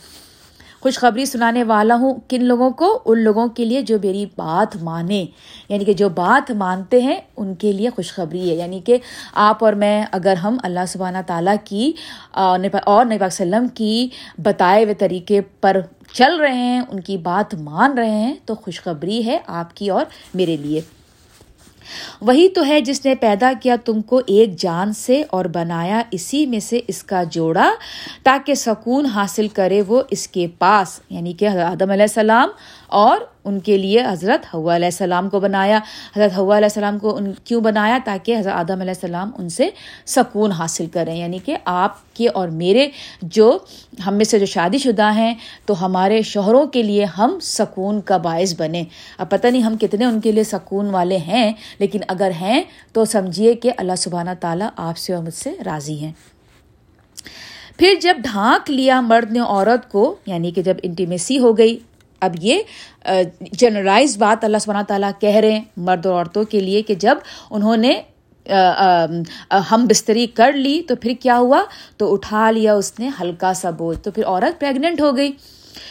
خوشخبری 0.82 1.26
سنانے 1.26 1.64
والا 1.64 1.96
ہوں 1.96 2.14
کن 2.28 2.44
لوگوں 2.44 2.70
کو؟ 2.70 3.00
ان 3.06 3.20
لوگوں 3.20 3.48
کے 3.48 3.66
لیے 3.66 3.82
جو 3.82 3.98
میری 4.04 4.26
بات 4.26 4.84
مانے۔ 4.84 5.26
یعنی 5.70 5.86
کہ 5.86 5.94
جو 5.94 6.10
بات 6.10 6.52
مانتے 6.52 7.02
ہیں، 7.02 7.18
ان 7.38 7.56
کے 7.56 7.72
لیے 7.72 7.90
خوشخبری 7.90 8.50
ہے۔ 8.50 8.56
یعنی 8.56 8.80
کہ 8.80 8.98
آپ 9.34 9.64
اور 9.64 9.74
میں، 9.74 10.06
اگر 10.12 10.34
ہم 10.34 10.58
اللہ 10.64 10.80
سبحانہ 10.88 11.18
تعالیٰ 11.28 11.56
کی 11.64 11.92
اور 12.32 12.60
نبی 13.06 13.16
وسلم 13.22 13.68
کی 13.68 14.10
بتائے 14.38 14.84
ہوئے 14.84 14.94
طریقے 14.94 15.42
پر 15.42 15.78
چل 16.14 16.36
رہے 16.36 16.54
ہیں، 16.54 16.80
ان 16.80 17.00
کی 17.00 17.18
بات 17.18 17.56
مان 17.56 17.98
رہے 17.98 18.12
ہیں، 18.12 18.34
تو 18.46 18.56
خوشخبری 18.56 19.26
ہے 19.26 19.40
آپ 19.48 19.76
کی 19.76 19.90
اور 19.90 20.06
میرے 20.34 20.58
لیے۔ 20.58 20.82
وہی 22.22 22.48
تو 22.50 22.66
ہے 22.66 22.80
جس 22.82 23.06
نے 23.06 23.16
پیدا 23.16 23.52
کیا 23.62 23.76
تم 23.86 24.02
کو 24.02 24.22
ایک 24.28 24.56
جان 24.56 24.94
سے 24.94 25.24
اور 25.30 25.46
بنایا 25.46 26.02
اسی 26.12 26.46
میں 26.46 26.60
سے 26.60 26.80
اس 26.88 27.04
کا 27.04 27.24
جوڑا 27.24 27.70
تاکہ 28.24 28.56
سکون 28.56 29.06
حاصل 29.06 29.48
کرے 29.48 29.82
وہ 29.88 30.02
اس 30.10 30.28
کے 30.28 30.48
پاس 30.60 31.00
یعنی 31.10 31.34
کہ 31.34 31.48
آدم 31.48 31.92
علیہ 31.92 32.04
السلام 32.04 32.50
اور 32.88 33.18
ان 33.46 33.60
کے 33.60 33.78
لیے 33.78 34.04
حضرت 34.06 34.54
ہوا 34.54 34.76
علیہ 34.76 34.86
السلام 34.86 35.30
کو 35.30 35.40
بنایا۔ 35.40 35.80
حضرت 36.16 36.38
ہوا 36.38 36.58
علیہ 36.58 36.66
السلام 36.66 37.00
کو 37.00 37.16
ان 37.16 37.34
کیوں 37.44 37.62
بنایا؟ 37.62 37.98
تاکہ 38.06 38.38
حضرت 38.38 38.54
آدم 38.54 38.82
علیہ 38.82 38.92
السلام 38.92 39.32
ان 39.38 39.50
سے 39.50 39.70
سکون 40.06 40.52
حاصل 40.52 40.86
کریں۔ 40.86 41.16
یعنی 41.16 41.40
کہ 41.46 41.58
آپ 41.66 42.16
کے 42.16 42.28
اور 42.28 42.48
میرے 42.48 42.90
جو 43.22 43.58
ہم 44.08 44.14
میں 44.14 44.26
سے 44.26 44.40
جو 44.40 44.46
شادی 44.46 44.78
شدہ 44.78 45.14
ہیں، 45.16 45.36
تو 45.66 45.86
ہمارے 45.86 46.22
شوہروں 46.22 46.66
کے 46.66 46.84
لیے 46.84 47.06
ہم 47.06 47.38
سکون 47.42 48.02
کا 48.02 48.18
باعث 48.18 48.54
بنے 48.58 48.84
اب 49.18 49.30
پتہ 49.30 49.48
نہیں 49.48 49.62
ہم 49.62 49.78
کتنے 49.78 50.06
ان 50.06 50.22
کے 50.22 50.32
لیے 50.32 50.44
سکون 50.44 50.90
والے 50.90 51.18
ہیں، 51.18 51.54
لیکن 51.80 52.00
اگر 52.08 52.32
ہیں 52.42 52.64
تو 52.94 53.06
سمجھیے 53.06 53.54
کہ 53.54 53.72
اللہ 53.78 53.96
سبحانہ 53.98 54.30
تعالیٰ 54.40 54.70
آپ 54.76 54.98
سے 54.98 55.14
اور 55.14 55.24
مجھ 55.24 55.34
سے 55.34 55.52
راضی 55.66 56.00
ہیں۔ 56.00 56.12
پھر 57.78 57.94
جب 58.02 58.18
ڈھانک 58.18 58.72
لیا 58.72 59.02
مرد 59.02 59.32
نے 59.32 59.40
عورت 59.40 59.92
کو 59.92 60.16
یعنی 60.26 60.52
کہ 60.52 60.62
جب 60.62 60.78
انٹیمیسی 60.84 61.40
ہو 61.40 61.58
گئی 61.58 61.80
اب 62.22 62.36
یہ 62.42 62.62
جنرلائز 63.52 64.18
بات 64.18 64.44
اللہ 64.44 64.58
سبحانہ 64.58 64.86
تعالیٰ 64.88 65.12
کہہ 65.20 65.36
رہے 65.36 65.52
ہیں 65.52 65.64
مرد 65.78 66.06
اور 66.06 66.16
عورتوں 66.16 66.44
کے 66.44 66.60
لیے 66.60 66.82
کہ 66.82 66.96
جب 66.96 67.18
انہوں 67.52 67.78
نے 67.78 68.02
ہم 69.72 69.86
بستری 69.90 70.26
کر 70.28 70.54
لی 70.54 70.82
تو 70.88 70.96
پھر 70.96 71.14
کیا 71.20 71.38
ہوا؟ 71.38 71.64
تو 71.98 72.12
اٹھا 72.14 72.50
لیا 72.52 72.74
اس 72.74 72.94
نے 73.00 73.10
ہلکا 73.22 73.54
سا 73.54 73.70
بوجھ، 73.70 74.00
تو 74.00 74.12
پھر 74.12 74.26
عورت 74.26 74.60
پریگننٹ 74.60 75.02
ہو 75.02 75.16
گئی۔ 75.18 75.32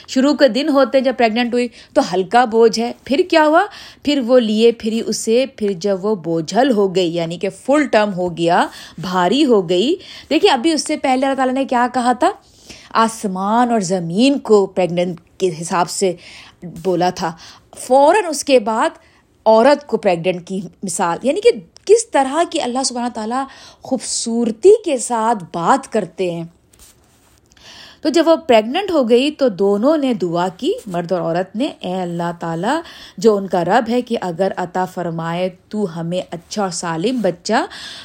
شروع 0.09 0.33
کے 0.35 0.49
دن 0.49 0.69
ہوتے 0.69 1.01
جب 1.01 1.15
پریگننٹ 1.19 1.53
ہوئی 1.53 1.69
تو 1.95 2.03
ہلکا 2.13 2.45
بوجھ 2.45 2.79
ہے۔ 2.81 2.93
پھر 3.05 3.21
کیا 3.31 3.47
ہوا؟ 3.47 3.65
پھر 4.03 4.21
وہ 4.27 4.39
لیے 4.41 4.73
پھر 4.73 5.01
اسے، 5.07 5.45
پھر 5.57 5.73
جب 5.77 6.05
وہ 6.05 6.15
بوجھل 6.25 6.71
ہو 6.71 6.95
گئی 6.95 7.15
یعنی 7.15 7.39
کہ 7.39 7.49
فل 7.67 7.87
ٹرم 7.87 8.13
ہو 8.15 8.37
گیا، 8.37 8.67
بھاری 9.01 9.45
ہو 9.45 9.69
گئی۔ 9.69 9.95
دیکھیے، 10.31 10.51
ابھی 10.51 10.73
اس 10.73 10.87
سے 10.87 10.97
پہلے 10.97 11.27
اللہ 11.27 11.37
تعالیٰ 11.37 11.55
نے 11.55 11.65
کیا 11.65 11.87
کہا 11.95 12.13
تھا؟ 12.13 12.31
آسمان 13.05 13.71
اور 13.71 13.81
زمین 13.81 14.39
کو 14.39 14.67
پریگننٹ 14.67 15.21
کے 15.41 15.51
حساب 15.61 15.91
سے 15.91 16.17
بولا 16.63 17.11
تھا۔ 17.11 17.37
فوراً 17.79 18.25
اس 18.29 18.45
کے 18.45 18.61
بعد 18.61 18.91
عورت 19.47 19.87
کو 19.87 19.97
پریگنٹ 19.97 20.49
کی 20.49 20.61
مثال 20.83 21.19
یعنی 21.23 21.41
کہ 21.41 21.51
کس 21.85 22.11
طرح 22.11 22.37
کی 22.51 22.61
اللہ 22.61 22.83
سبحانہ 22.85 23.09
تعالیٰ 23.09 23.45
خوبصورتی 23.83 24.83
کے 24.85 24.99
ساتھ 24.99 25.45
بات 25.53 25.93
کرتے 25.93 26.31
ہیں۔ 26.31 26.45
تو 28.01 28.09
جب 28.09 28.29
وہ 28.29 28.37
پریگننٹ 28.37 28.91
ہو 28.91 29.09
گئی 29.09 29.31
تو 29.31 29.49
دونوں 29.49 29.97
نے 29.97 30.15
دعا 30.15 30.49
کی، 30.57 30.73
مرد 30.87 31.13
اور 31.13 31.21
عورت 31.21 31.57
نے، 31.57 31.69
اے 31.81 31.95
اللہ 31.95 32.31
تعالیٰ، 32.41 32.81
جو 33.19 33.37
ان 33.37 33.47
کا 33.47 33.65
رب 33.65 33.89
ہے 33.89 34.03
کہ 34.03 34.17
اگر 34.21 34.53
عطا 34.57 34.85
فرمائے 34.85 35.49
تو 35.69 36.01
ہمیں 36.01 36.21
اچھا 36.31 36.63
اور 36.63 36.71
سالم 36.71 37.21
بچہ، 37.21 37.65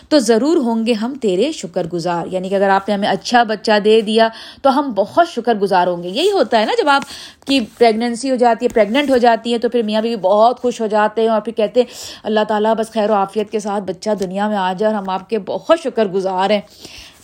تو 0.10 0.20
ضرور 0.20 0.58
ہوں 0.58 0.86
گے 0.88 0.94
ہم 0.94 1.14
تیرے 1.22 1.52
شکر 1.52 1.88
گزار 1.94 2.28
یعنی 2.32 2.50
کہ 2.50 2.56
اگر 2.56 2.70
آپ 2.70 2.90
نے 2.90 2.96
ہمیں 2.96 3.08
اچھا 3.08 3.44
بچہ 3.44 3.80
دے 3.86 4.02
دیا 4.02 4.28
تو 4.62 4.80
ہم 4.80 4.92
بہت 4.96 5.30
شکر 5.30 5.56
گزار 5.56 5.88
ہوں 5.88 6.04
گے۔ 6.04 6.10
یہی 6.10 6.32
ہوتا 6.32 6.60
ہے 6.60 6.66
نا 6.66 6.74
جب 6.78 6.90
آپ 6.90 7.02
کی 7.48 7.60
پریگنینسی 7.78 8.32
ہو 8.32 8.36
جاتی 8.36 8.66
ہے 8.66 8.74
پریگننٹ 8.74 9.10
ہو 9.10 9.18
جاتی 9.18 9.54
ہے 9.54 9.58
تو 9.58 9.70
پھر 9.70 9.84
میاں 9.84 10.02
بھی 10.02 10.16
بہت 10.16 10.60
خوش 10.60 10.82
ہو 10.82 10.88
جاتے 10.88 11.22
ہیں 11.22 11.30
اور 11.30 11.42
پھر 11.42 11.54
کہتے 11.54 11.80
ہیں، 11.80 11.88
اللہ 12.24 12.44
تعالیٰ، 12.48 12.74
بس 12.78 12.92
خیر 12.92 13.10
و 13.10 13.14
عافیت 13.14 13.52
کے 13.52 13.60
ساتھ 13.60 13.84
بچہ 13.84 14.10
دنیا 14.20 14.48
میں 14.48 14.58
آ 14.58 14.74
جائے 14.74 14.94
اور 14.94 15.02
ہم 15.02 15.10
آپ 15.10 15.30
کے 15.30 15.40
بہت 15.40 15.80
شکر 15.84 16.08
گزار 16.08 16.50
ہیں. 16.50 16.62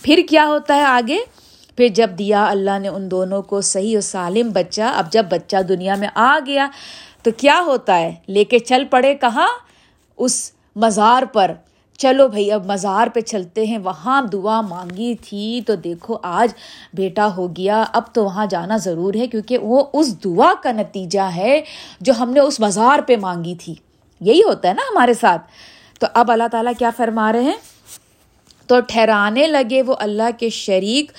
پھر 0.02 0.20
کیا 0.28 0.46
ہوتا 0.46 0.76
ہے 0.76 0.84
آگے؟ 0.84 1.18
پھر 1.76 1.88
جب 1.88 2.10
دیا 2.18 2.46
اللہ 2.46 2.78
نے 2.78 2.88
ان 2.88 3.10
دونوں 3.10 3.42
کو 3.42 3.60
صحیح 3.60 3.98
و 3.98 4.00
سالم 4.00 4.50
بچہ، 4.50 4.82
اب 4.82 5.12
جب 5.12 5.26
بچہ 5.30 5.62
دنیا 5.62 5.94
میں 5.94 6.08
آ 6.14 6.38
گیا 6.46 6.68
تو 7.22 7.30
کیا 7.36 7.62
ہوتا 7.66 7.98
ہے؟ 7.98 8.14
لے 8.28 8.44
کے 8.44 8.58
چل 8.58 8.84
پڑے 8.90 9.14
کہاں؟ 9.14 9.48
اس 10.18 10.52
مزار 10.76 11.22
پر۔ 11.32 11.50
چلو 11.98 12.28
بھائی، 12.28 12.52
اب 12.52 12.66
مزار 12.66 13.06
پہ 13.14 13.20
چلتے 13.20 13.66
ہیں، 13.66 13.78
وہاں 13.78 14.22
دعا 14.22 14.60
مانگی 14.60 15.14
تھی 15.14 15.60
تو 15.66 15.74
دیکھو 15.74 16.18
آج 16.22 16.54
بیٹا 16.94 17.28
ہو 17.36 17.48
گیا۔ 17.56 17.84
اب 17.92 18.02
تو 18.12 18.24
وہاں 18.24 18.46
جانا 18.46 18.76
ضرور 18.76 19.14
ہے 19.14 19.26
کیونکہ 19.26 19.58
وہ 19.58 19.84
اس 19.92 20.24
دعا 20.24 20.52
کا 20.62 20.72
نتیجہ 20.72 21.20
ہے 21.20 21.60
جو 22.00 22.12
ہم 22.18 22.30
نے 22.30 22.40
اس 22.40 22.60
مزار 22.60 22.98
پہ 23.06 23.16
مانگی 23.16 23.54
تھی۔ 23.54 23.74
یہی 24.20 24.42
ہوتا 24.42 24.68
ہے 24.68 24.74
نا 24.74 24.82
ہمارے 24.90 25.14
ساتھ۔ 25.14 25.42
تو 26.00 26.06
اب 26.14 26.32
اللہ 26.32 26.48
تعالیٰ 26.52 26.72
کیا 26.78 26.90
فرما 26.96 27.32
رہے 27.32 27.42
ہیں؟ 27.42 27.72
تو 28.66 28.80
ٹھہرانے 28.80 29.46
لگے 29.46 29.82
وہ 29.82 29.94
اللہ 29.98 30.38
کے 30.38 30.48
شریک 30.48 31.12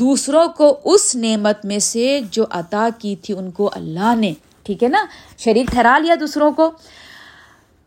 دوسروں 0.00 0.48
کو 0.48 0.80
اس 0.84 1.16
نعمت 1.16 1.64
میں 1.64 1.78
سے 1.78 2.20
جو 2.30 2.44
عطا 2.50 2.88
کی 2.98 3.16
تھی 3.16 3.34
ان 3.34 3.50
کو 3.50 3.70
اللہ 3.72 4.14
نے۔ 4.14 4.32
ٹھیک 4.62 4.82
ہے 4.82 4.88
نا؟ 4.88 5.04
شریک 5.38 5.66
ٹھہرا 5.66 5.98
لیا 5.98 6.14
دوسروں 6.20 6.52
کو۔ 6.52 6.70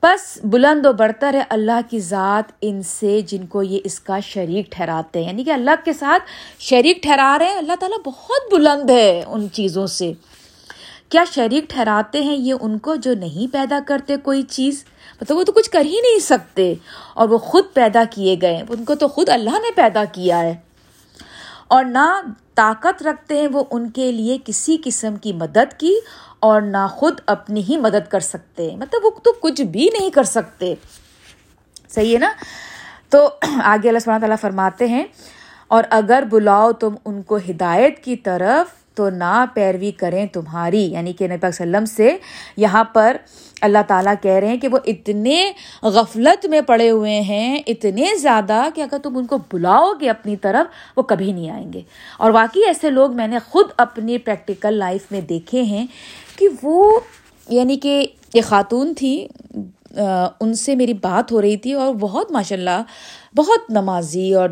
بس 0.03 0.39
بلند 0.43 0.85
و 0.85 0.93
برتر 0.93 1.33
ہے 1.33 1.43
اللہ 1.49 1.79
کی 1.89 1.99
ذات 1.99 2.51
ان 2.61 2.81
سے 2.83 3.21
جن 3.21 3.45
کو 3.45 3.63
یہ 3.63 3.79
اس 3.83 3.99
کا 3.99 4.19
شریک 4.19 4.71
ٹھہراتے 4.71 5.19
ہیں۔ 5.19 5.27
یعنی 5.27 5.43
کہ 5.43 5.51
اللہ 5.51 5.71
کے 5.85 5.93
ساتھ 5.93 6.23
شریک 6.59 7.01
ٹھہرا 7.01 7.37
رہے 7.39 7.45
ہیں۔ 7.45 7.57
اللہ 7.57 7.73
تعالیٰ 7.79 7.97
بہت 8.05 8.53
بلند 8.53 8.89
ہے 8.89 9.23
ان 9.27 9.47
چیزوں 9.53 9.87
سے۔ 9.87 10.13
کیا 11.09 11.23
شریک 11.35 11.69
ٹھہراتے 11.69 12.21
ہیں 12.21 12.37
یہ 12.37 12.53
ان 12.61 12.77
کو 12.77 12.95
جو 12.95 13.13
نہیں 13.13 13.53
پیدا 13.53 13.79
کرتے 13.87 14.17
کوئی 14.17 14.41
چیز؟ 14.41 14.83
مطلب 15.21 15.37
وہ 15.37 15.43
تو 15.43 15.51
کچھ 15.51 15.69
کر 15.69 15.81
ہی 15.81 16.01
نہیں 16.01 16.19
سکتے 16.19 16.73
اور 17.13 17.29
وہ 17.29 17.37
خود 17.37 17.63
پیدا 17.73 18.03
کیے 18.11 18.35
گئے۔ 18.41 18.61
ان 18.69 18.85
کو 18.85 18.95
تو 18.95 19.07
خود 19.07 19.29
اللہ 19.29 19.49
نے 19.49 19.71
پیدا 19.75 20.03
کیا 20.05 20.39
ہے۔ 20.39 20.66
اور 21.67 21.85
نہ 21.85 22.05
طاقت 22.55 23.03
رکھتے 23.03 23.37
ہیں 23.37 23.47
وہ 23.47 23.63
ان 23.71 23.89
کے 23.89 24.11
لیے 24.11 24.37
کسی 24.45 24.77
قسم 24.83 25.15
کی 25.15 25.33
مدد 25.33 25.73
کی 25.77 25.93
اور 26.39 26.61
نہ 26.61 26.85
خود 26.91 27.19
اپنی 27.25 27.63
ہی 27.69 27.77
مدد 27.77 28.09
کر 28.11 28.19
سکتے۔ 28.19 28.69
مطلب 28.75 29.05
وہ 29.05 29.11
تو 29.23 29.33
کچھ 29.41 29.61
بھی 29.61 29.89
نہیں 29.99 30.09
کر 30.09 30.23
سکتے۔ 30.23 30.73
صحیح 31.89 32.13
ہے 32.13 32.19
نا؟ 32.19 32.31
تو 33.09 33.27
آگے 33.63 33.87
اللہ 33.87 33.99
سبحانہ 33.99 34.19
تعالیٰ 34.19 34.37
فرماتے 34.41 34.87
ہیں، 34.87 35.03
اور 35.67 35.83
اگر 35.89 36.23
بلاؤ 36.29 36.71
تم 36.71 36.95
ان 37.05 37.21
کو 37.21 37.37
ہدایت 37.49 38.03
کی 38.03 38.15
طرف 38.17 38.76
تو 38.97 39.09
نہ 39.09 39.45
پیروی 39.53 39.91
کریں 39.91 40.25
تمہاری 40.25 40.83
یعنی 40.91 41.13
کہ 41.13 41.27
نبی 41.27 41.47
وسلم 41.47 41.85
سے 41.85 42.17
یہاں 42.57 42.83
پر 42.83 43.17
اللہ 43.61 43.77
تعالیٰ 43.87 44.13
کہہ 44.21 44.31
رہے 44.31 44.47
ہیں 44.47 44.57
کہ 44.57 44.67
وہ 44.67 44.77
اتنے 44.85 45.51
غفلت 45.83 46.45
میں 46.45 46.61
پڑے 46.61 46.89
ہوئے 46.89 47.19
ہیں، 47.21 47.59
اتنے 47.67 48.05
زیادہ 48.21 48.61
کہ 48.75 48.81
اگر 48.81 48.97
تم 49.03 49.17
ان 49.17 49.25
کو 49.25 49.37
بلاؤ 49.53 49.93
گے 50.01 50.09
اپنی 50.09 50.35
طرف، 50.37 50.97
وہ 50.97 51.03
کبھی 51.03 51.31
نہیں 51.31 51.49
آئیں 51.49 51.73
گے۔ 51.73 51.81
اور 52.19 52.31
واقعی 52.31 52.65
ایسے 52.67 52.89
لوگ 52.89 53.15
میں 53.15 53.27
نے 53.27 53.39
خود 53.39 53.65
اپنی 53.77 54.17
پریکٹیکل 54.17 54.73
لائف 54.73 55.11
میں 55.11 55.21
دیکھے 55.21 55.61
ہیں 55.61 55.85
کہ 56.35 56.47
وہ 56.63 56.99
یعنی 57.49 57.77
کہ 57.77 58.05
یہ 58.33 58.41
خاتون 58.41 58.93
تھی 58.93 59.27
ان 60.39 60.53
سے 60.53 60.75
میری 60.75 60.93
بات 60.93 61.31
ہو 61.31 61.41
رہی 61.41 61.57
تھی 61.57 61.73
اور 61.73 61.93
بہت 61.95 62.31
ماشاء 62.31 62.55
اللہ 62.55 62.81
بہت 63.35 63.69
نمازی 63.69 64.33
اور 64.33 64.49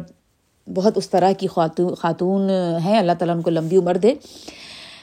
بہت 0.74 0.98
اس 0.98 1.10
طرح 1.10 1.32
کی 1.32 1.48
خاتون 1.48 1.96
خاتون 1.96 2.50
ہیں، 2.86 3.00
اللہ 3.00 3.12
تعالیٰ 3.12 3.36
ان 3.36 3.42
کو 3.42 3.50
لمبی 3.50 3.78
عمر 3.78 3.98
دے۔ 3.98 4.14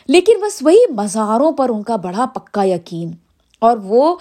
لیکن 0.07 0.33
بس 0.41 0.63
وہی 0.63 0.93
مزاروں 0.95 1.53
پر 1.53 1.69
ان 1.69 1.83
کا 1.83 1.97
بڑا 1.97 2.27
پکا 2.35 2.65
یقین۔ 2.65 3.11
اور 3.59 3.77
وہ 3.77 4.17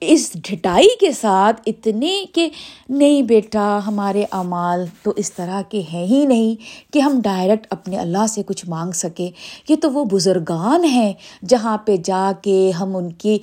اس 0.00 0.30
ڈھٹائی 0.34 0.88
کے 1.00 1.12
ساتھ 1.12 1.60
اتنے 1.66 2.24
کہ، 2.34 2.48
نہیں 2.88 3.22
بیٹا، 3.22 3.80
ہمارے 3.86 4.24
اعمال 4.32 4.84
تو 5.02 5.12
اس 5.16 5.32
طرح 5.32 5.62
کے 5.68 5.82
ہیں 5.92 6.06
ہی 6.06 6.26
نہیں 6.26 6.54
کہ 6.92 6.98
ہم 6.98 7.20
ڈائریکٹ 7.22 7.66
اپنے 7.70 7.96
اللہ 7.96 8.26
سے 8.28 8.42
کچھ 8.42 8.68
مانگ 8.68 8.92
سکیں۔ 8.92 9.30
یہ 9.68 9.76
تو 9.76 9.92
وہ 9.92 10.04
بزرگان 10.04 10.84
ہیں 10.84 11.12
جہاں 11.48 11.78
پہ 11.78 11.96
جا 11.96 12.32
کے 12.42 12.70
ہم 12.70 12.96
ان 12.96 13.12
کی 13.12 13.38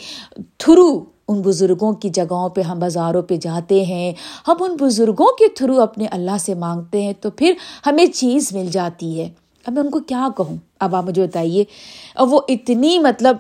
تھرو 0.57 1.05
ان 1.27 1.41
بزرگوں 1.41 1.93
کی 1.93 2.09
جگہوں 2.09 2.49
پہ 2.49 2.61
ہم 2.61 2.79
بازاروں 2.79 3.21
پہ 3.21 3.35
جاتے 3.35 3.85
ہیں، 3.85 4.13
ہم 4.47 4.55
ان 4.59 4.75
بزرگوں 4.79 5.25
کے 5.25 5.47
تھرو 5.47 5.81
اپنے 5.81 6.05
اللہ 6.05 6.37
سے 6.39 6.53
مانگتے 6.53 7.01
ہیں، 7.01 7.13
تو 7.21 7.29
پھر 7.29 7.53
ہمیں 7.85 8.05
چیز 8.05 8.53
مل 8.53 8.67
جاتی 8.71 9.19
ہے۔ 9.19 9.29
اب 9.65 9.73
میں 9.73 9.81
ان 9.81 9.89
کو 9.89 9.99
کیا 9.99 10.27
کہوں؟ 10.37 10.57
اب 10.79 10.95
آپ 10.95 11.03
مجھے 11.03 11.23
بتائیے، 11.23 11.63
اب 12.15 12.33
وہ 12.33 12.41
اتنی 12.47 12.99
مطلب 12.99 13.37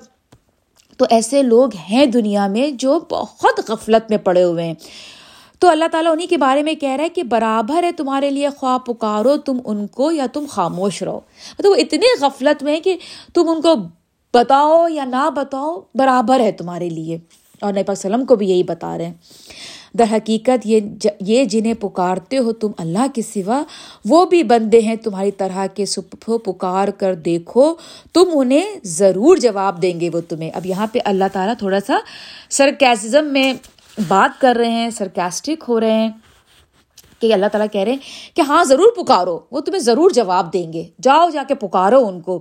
تو 0.97 1.05
ایسے 1.09 1.43
لوگ 1.43 1.69
ہیں 1.89 2.05
دنیا 2.05 2.47
میں 2.47 2.71
جو 2.71 2.99
بہت 3.11 3.69
غفلت 3.69 4.09
میں 4.09 4.17
پڑے 4.17 4.43
ہوئے 4.43 4.65
ہیں۔ 4.65 4.73
تو 5.59 5.69
اللہ 5.69 5.85
تعالیٰ 5.91 6.11
انہیں 6.11 6.27
کے 6.27 6.37
بارے 6.37 6.63
میں 6.63 6.73
کہہ 6.73 6.89
رہا 6.89 7.03
ہے 7.03 7.09
کہ 7.09 7.23
برابر 7.23 7.83
ہے 7.83 7.91
تمہارے 7.91 8.29
لیے 8.29 8.49
خواہ 8.49 8.77
پکارو 8.77 9.37
تم 9.37 9.57
ان 9.65 9.87
کو 9.87 10.11
یا 10.11 10.25
تم 10.33 10.45
خاموش 10.49 11.03
رہو۔ 11.03 11.19
مطلب 11.59 11.69
وہ 11.69 11.75
اتنے 11.75 12.25
غفلت 12.25 12.63
میں 12.63 12.79
کہ 12.79 12.97
تم 13.33 13.49
ان 13.49 13.61
کو 13.61 13.73
بتاؤ 14.33 14.87
یا 14.87 15.05
نہ 15.05 15.29
بتاؤ، 15.35 15.79
برابر 15.95 16.39
ہے 16.39 16.51
تمہارے 16.51 16.89
لیے۔ 16.89 17.17
اور 17.61 17.73
نبی 17.73 17.83
پاک 17.83 17.97
وسلم 17.97 18.25
کو 18.25 18.35
بھی 18.35 18.49
یہی 18.49 18.63
بتا 18.63 18.97
رہے 18.97 19.05
ہیں۔ 19.05 19.13
در 19.97 20.05
حقیقت 20.11 20.65
یہ 20.65 20.79
یہ 21.19 21.45
جنہیں 21.45 21.73
پکارتے 21.73 22.37
ہو 22.37 22.51
تم 22.51 22.71
اللہ 22.77 23.05
کے 23.15 23.21
سوا، 23.21 23.63
وہ 24.05 24.25
بھی 24.25 24.43
بندے 24.43 24.79
ہیں 24.79 24.95
تمہاری 24.95 25.31
طرح 25.31 25.65
کے 25.73 25.85
پکار 26.25 26.87
کر 26.87 27.15
دیکھو، 27.15 27.75
تم 28.13 28.23
انہیں 28.33 28.75
ضرور 28.83 29.37
جواب 29.37 29.81
دیں 29.81 29.99
گے 29.99 30.09
وہ 30.13 30.21
تمہیں۔ 30.29 30.49
اب 30.53 30.65
یہاں 30.65 30.87
پہ 30.91 30.99
اللہ 31.05 31.23
تعالیٰ 31.33 31.53
تھوڑا 31.57 31.79
سا 31.87 31.97
سرکیزم 32.49 33.25
میں 33.25 33.53
بات 34.07 34.41
کر 34.41 34.55
رہے 34.59 34.71
ہیں، 34.71 34.89
سرکیسٹک 34.89 35.63
ہو 35.67 35.79
رہے 35.79 35.93
ہیں 35.93 36.09
کہ 37.19 37.33
اللہ 37.33 37.45
تعالیٰ 37.51 37.67
کہہ 37.71 37.81
رہے 37.81 37.91
ہیں 37.91 37.99
کہ 38.33 38.41
ہاں 38.41 38.63
ضرور 38.63 39.03
پکارو، 39.03 39.39
وہ 39.51 39.59
تمہیں 39.59 39.79
ضرور 39.79 40.09
جواب 40.09 40.53
دیں 40.53 40.73
گے۔ 40.73 40.83
جاؤ 41.01 41.29
جا 41.29 41.43
کے 41.47 41.55
پکارو 41.55 42.07
ان 42.07 42.21
کو۔ 42.21 42.39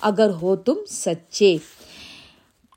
اگر 0.00 0.30
ہو 0.42 0.56
تم 0.56 0.74
سچے، 0.90 1.56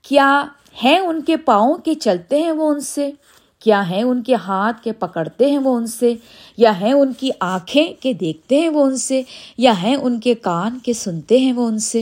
کیا 0.01 0.43
ہیں 0.83 0.99
ان 0.99 1.21
کے 1.21 1.37
پاؤں 1.37 1.75
کے 1.75 1.93
چلتے 1.93 2.41
ہیں 2.41 2.51
وہ 2.51 2.71
ان 2.71 2.79
سے؟ 2.79 3.11
کیا 3.59 3.89
ہیں 3.89 4.03
ان 4.03 4.23
کے 4.23 4.35
ہاتھ 4.35 4.83
کے 4.83 4.91
پکڑتے 4.91 5.51
ہیں 5.51 5.57
وہ 5.57 5.75
ان 5.75 5.87
سے؟ 5.87 6.13
یا 6.57 6.81
ہیں 6.81 6.93
ان 6.93 7.13
کی 7.13 7.29
آنکھیں 7.39 7.93
کے 7.99 8.13
دیکھتے 8.13 8.61
ہیں 8.61 8.69
وہ 8.69 8.85
ان 8.85 8.97
سے؟ 8.97 9.21
یا 9.57 9.73
ہیں 9.83 9.95
ان 9.95 10.19
کے 10.19 10.33
کان 10.33 10.79
کے 10.79 10.93
سنتے 10.93 11.37
ہیں 11.37 11.53
وہ 11.53 11.67
ان 11.67 11.79
سے؟ 11.79 12.01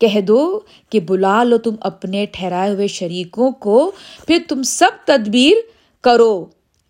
کہہ 0.00 0.20
دو 0.20 0.60
کہ 0.90 1.00
بلا 1.00 1.42
لو 1.42 1.58
تم 1.58 1.74
اپنے 1.80 2.26
ٹھہرائے 2.32 2.74
ہوئے 2.74 2.86
شریکوں 2.86 3.50
کو، 3.50 3.92
پھر 4.26 4.38
تم 4.48 4.62
سب 4.62 4.90
تدبیر 5.04 5.56
کرو۔ 6.02 6.46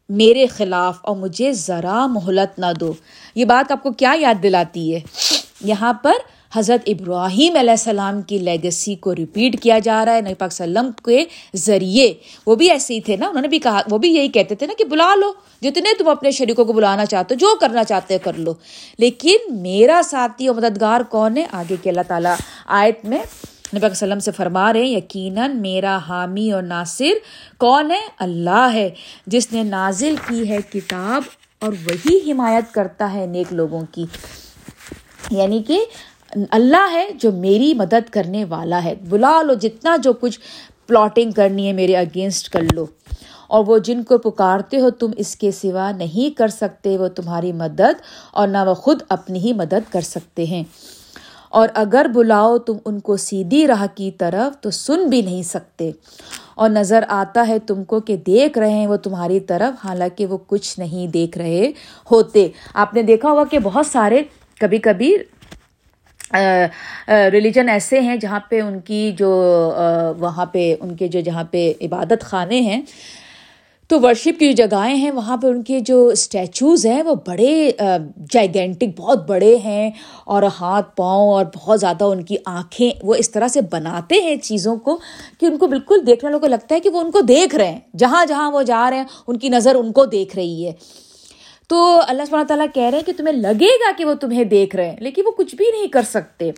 میرے 0.08 0.46
خلاف 0.46 0.98
اور 1.02 1.16
مجھے 1.16 1.52
ذرا 1.52 2.06
مہلت 2.06 2.58
نہ 2.58 2.66
دو۔ 2.80 2.92
یہ 3.34 3.44
بات 3.44 3.72
آپ 3.72 3.82
کو 3.82 3.92
کیا 3.92 4.14
یاد 4.16 4.42
دلاتی 4.42 4.94
ہے؟ 4.94 5.00
یہاں 5.60 5.92
پر 5.92 6.12
حضرت 6.56 6.82
ابراہیم 6.86 7.56
علیہ 7.56 7.70
السلام 7.70 8.22
کی 8.22 8.38
لیگسی 8.38 8.94
کو 8.94 9.14
ریپیٹ 9.14 9.62
کیا 9.62 9.78
جا 9.78 10.04
رہا 10.04 10.14
ہے، 10.14 10.20
نبی 10.20 10.34
پاک 10.34 10.50
وسلم 10.52 10.90
کے 11.04 11.24
ذریعے۔ 11.56 12.14
وہ 12.46 12.54
بھی 12.54 12.70
ایسے 12.70 12.94
ہی 12.94 13.00
تھے 13.00 13.16
نا، 13.16 13.28
انہوں 13.28 13.42
نے 13.42 13.48
بھی 13.48 13.58
کہا، 13.58 13.80
وہ 13.90 13.98
بھی 13.98 14.14
یہی 14.14 14.28
کہتے 14.28 14.54
تھے 14.54 14.66
نا 14.66 14.72
کہ 14.78 14.84
بلا 14.84 15.14
لو، 15.14 15.32
جتنے 15.62 15.94
تم 15.98 16.08
اپنے 16.08 16.30
شریکوں 16.30 16.64
کو 16.64 16.72
بلانا 16.72 17.06
چاہتے 17.06 17.34
ہو، 17.34 17.38
جو 17.38 17.56
کرنا 17.60 17.84
چاہتے 17.84 18.14
ہو 18.14 18.18
کر 18.24 18.32
لو۔ 18.36 18.54
لیکن 18.98 19.36
میرا 19.50 20.00
ساتھی 20.04 20.46
اور 20.46 20.56
مددگار 20.56 21.00
کون 21.00 21.36
ہے؟ 21.36 21.46
آگے 21.52 21.76
کے 21.82 21.90
اللہ 21.90 22.00
تعالیٰ 22.08 22.34
آیت 22.66 23.04
میں 23.04 23.18
نبی 23.74 23.80
پاک 23.80 23.90
وسلم 23.90 24.18
سے 24.18 24.30
فرما 24.30 24.72
رہے 24.72 24.80
ہیں، 24.80 24.88
یقیناً 24.88 25.60
میرا 25.60 25.98
حامی 26.08 26.52
اور 26.52 26.62
ناصر 26.62 27.12
کون 27.58 27.90
ہے؟ 27.90 28.00
اللہ 28.18 28.70
ہے۔ 28.72 28.90
جس 29.26 29.52
نے 29.52 29.62
نازل 29.62 30.14
کی 30.28 30.48
ہے 30.48 30.58
کتاب 30.72 31.22
اور 31.58 31.72
وہی 31.72 32.32
حمایت 32.32 32.74
کرتا 32.74 33.12
ہے 33.12 33.26
نیک 33.26 33.52
لوگوں 33.52 33.82
کی۔ 33.92 34.04
یعنی 35.30 35.62
کہ 35.62 35.84
اللہ 36.50 36.90
ہے 36.92 37.08
جو 37.14 37.32
میری 37.32 37.74
مدد 37.74 38.10
کرنے 38.10 38.44
والا 38.44 38.84
ہے۔ 38.84 38.94
بلا 39.08 39.42
لو، 39.42 39.54
جتنا 39.54 39.96
جو 39.96 40.12
کچھ 40.12 40.40
پلاٹنگ 40.86 41.30
کرنی 41.30 41.66
ہے 41.66 41.72
میرے 41.72 41.96
اگینسٹ 41.96 42.48
کر 42.48 42.60
لو۔ 42.72 42.86
اور 43.48 43.64
وہ 43.66 43.78
جن 43.78 44.02
کو 44.02 44.18
پکارتے 44.18 44.80
ہو، 44.80 44.90
تم 44.90 45.10
اس 45.16 45.36
کے 45.36 45.50
سوا 45.50 45.90
نہیں 45.90 46.38
کر 46.38 46.48
سکتے۔ 46.48 46.98
وہ 46.98 47.08
تمہاری 47.08 47.52
مدد 47.52 48.02
اور 48.32 48.48
نہ 48.48 48.58
وہ 48.66 48.74
خود 48.74 49.02
اپنی 49.08 49.38
ہی 49.38 49.52
مدد 49.52 49.92
کر 49.92 50.00
سکتے 50.00 50.44
ہیں۔ 50.44 50.64
اور 51.48 51.68
اگر 51.74 52.06
بلاؤ 52.14 52.58
تم 52.58 52.72
ان 52.84 53.00
کو 53.00 53.16
سیدھی 53.16 53.66
راہ 53.66 53.86
کی 53.94 54.10
طرف، 54.10 54.60
تو 54.60 54.70
سن 54.70 55.06
بھی 55.06 55.22
نہیں 55.22 55.42
سکتے۔ 55.42 55.90
اور 56.54 56.70
نظر 56.70 57.04
آتا 57.08 57.44
ہے 57.48 57.58
تم 57.58 57.84
کو 57.84 58.00
کہ 58.00 58.16
دیکھ 58.16 58.58
رہے 58.58 58.70
ہیں، 58.70 58.86
وہ 58.86 58.96
تمہاری 58.96 59.40
طرف، 59.40 59.86
حالانکہ 59.86 60.26
وہ 60.26 60.38
کچھ 60.46 60.78
نہیں 60.78 61.06
دیکھ 61.06 61.38
رہے 61.38 61.70
ہوتے۔ 62.10 62.48
آپ 62.74 62.94
نے 62.94 63.02
دیکھا 63.02 63.30
ہوگا 63.30 63.44
کہ 63.44 63.58
بہت 63.58 63.86
سارے 63.86 64.22
کبھی 64.60 64.78
کبھی 64.78 65.16
ریلیجن 67.32 67.68
ایسے 67.68 68.00
ہیں 68.00 68.16
جہاں 68.16 68.40
پہ 68.48 68.60
ان 68.60 68.80
کی 68.80 69.10
جو 69.18 69.30
وہاں 70.18 70.46
پہ 70.46 70.74
ان 70.80 70.96
کے 70.96 71.08
جو، 71.08 71.20
جہاں 71.20 71.44
پہ 71.50 71.72
عبادت 71.80 72.24
خانے 72.24 72.60
ہیں، 72.60 72.80
تو 73.90 74.00
ورشپ 74.00 74.38
کی 74.38 74.52
جو 74.52 74.66
جگہیں 74.66 74.94
ہیں، 74.96 75.10
وہاں 75.10 75.36
پہ 75.36 75.46
ان 75.46 75.62
کے 75.62 75.78
جو 75.80 76.06
اسٹیچوز 76.06 76.86
ہیں، 76.86 77.02
وہ 77.02 77.14
بڑے 77.26 77.70
جائگینٹک 78.32 78.98
بہت 78.98 79.26
بڑے 79.28 79.54
ہیں، 79.64 79.90
اور 80.24 80.42
ہاتھ، 80.60 80.96
پاؤں، 80.96 81.28
اور 81.32 81.44
بہت 81.56 81.80
زیادہ 81.80 82.04
ان 82.04 82.22
کی 82.22 82.36
آنکھیں، 82.46 82.90
وہ 83.02 83.14
اس 83.14 83.30
طرح 83.30 83.48
سے 83.48 83.60
بناتے 83.70 84.14
ہیں 84.22 84.36
چیزوں 84.36 84.76
کو 84.76 84.98
کہ 85.40 85.46
ان 85.46 85.58
کو 85.58 85.66
بالکل 85.66 86.06
دیکھنے 86.06 86.28
والوں 86.28 86.40
کو 86.40 86.46
لگتا 86.46 86.74
ہے 86.74 86.80
کہ 86.80 86.90
وہ 86.90 87.00
ان 87.00 87.10
کو 87.10 87.20
دیکھ 87.20 87.56
رہے 87.56 87.68
ہیں۔ 87.68 87.80
جہاں 87.98 88.24
جہاں 88.26 88.50
وہ 88.52 88.62
جا 88.62 88.88
رہے 88.90 88.96
ہیں، 88.96 89.04
ان 89.26 89.38
کی 89.38 89.48
نظر 89.48 89.74
ان 89.74 89.92
کو 89.92 90.04
دیکھ 90.06 90.36
رہی 90.36 90.66
ہے۔ 90.66 90.72
تو 91.68 92.00
اللہ 92.08 92.22
سبحانہ 92.28 92.46
تعالیٰ 92.46 92.66
کہہ 92.74 92.82
رہے 92.82 92.98
ہیں 92.98 93.06
کہ 93.06 93.12
تمہیں 93.16 93.34
لگے 93.34 93.70
گا 93.80 93.90
کہ 93.96 94.04
وہ 94.04 94.14
تمہیں 94.14 94.44
دیکھ 94.44 94.76
رہے 94.76 94.90
ہیں، 94.90 94.96
لیکن 95.00 95.22
وہ 95.26 95.30
کچھ 95.30 95.54
بھی 95.54 95.70
نہیں 95.70 95.86
کر 95.86 96.02
سکتے۔ 96.02 96.50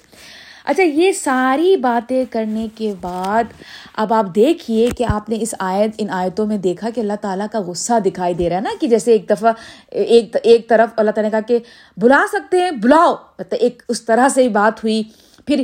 اچھا 0.65 0.83
یہ 0.83 1.13
ساری 1.13 1.77
باتیں 1.77 2.25
کرنے 2.31 2.67
کے 2.75 2.93
بعد 3.01 3.53
اب 3.97 4.13
آپ 4.13 4.27
دیکھیے 4.35 4.89
کہ 4.99 5.05
آپ 5.09 5.29
نے 5.29 5.37
اس 5.41 5.55
آیت، 5.59 5.91
ان 5.99 6.11
آیتوں 6.11 6.47
میں 6.47 6.59
دیکھا 6.59 6.91
کہ 6.95 7.01
اللہ 7.01 7.21
تعالیٰ 7.21 7.47
کا 7.53 7.61
غصہ 7.61 7.99
دکھائی 8.07 8.35
دے 8.35 8.49
رہا 8.49 8.57
ہے 8.57 8.61
نا 8.61 8.71
کہ 8.81 8.87
جیسے 8.87 9.13
ایک 9.13 9.31
دفعہ 9.31 9.53
ایک 9.91 10.37
ایک 10.43 10.69
طرف 10.69 10.89
اللہ 10.97 11.11
تعالیٰ 11.11 11.31
نے 11.31 11.37
کہا 11.39 11.47
کہ 11.49 11.59
بلا 12.01 12.25
سکتے 12.33 12.61
ہیں، 12.61 12.71
بلاؤ۔ 12.71 13.15
مطلب 13.39 13.59
ایک 13.61 13.83
اس 13.89 14.03
طرح 14.03 14.29
سے 14.29 14.49
بات 14.49 14.85
ہوئی۔ 14.85 15.03
پھر 15.47 15.63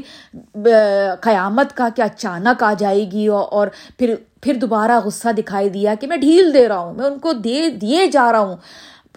قیامت 1.20 1.76
کا 1.76 1.88
کہ 1.96 2.02
اچانک 2.02 2.62
آ 2.62 2.72
جائے 2.78 3.04
گی 3.12 3.26
اور 3.28 3.68
پھر 3.98 4.14
پھر 4.42 4.54
دوبارہ 4.54 4.98
غصہ 5.04 5.28
دکھائی 5.38 5.68
دیا 5.68 5.94
کہ 6.00 6.06
میں 6.06 6.16
ڈھیل 6.16 6.52
دے 6.54 6.66
رہا 6.68 6.78
ہوں، 6.78 6.94
میں 6.94 7.06
ان 7.06 7.18
کو 7.18 7.32
دے، 7.32 7.68
دیے 7.80 8.06
جا 8.06 8.30
رہا 8.32 8.38
ہوں۔ 8.38 8.56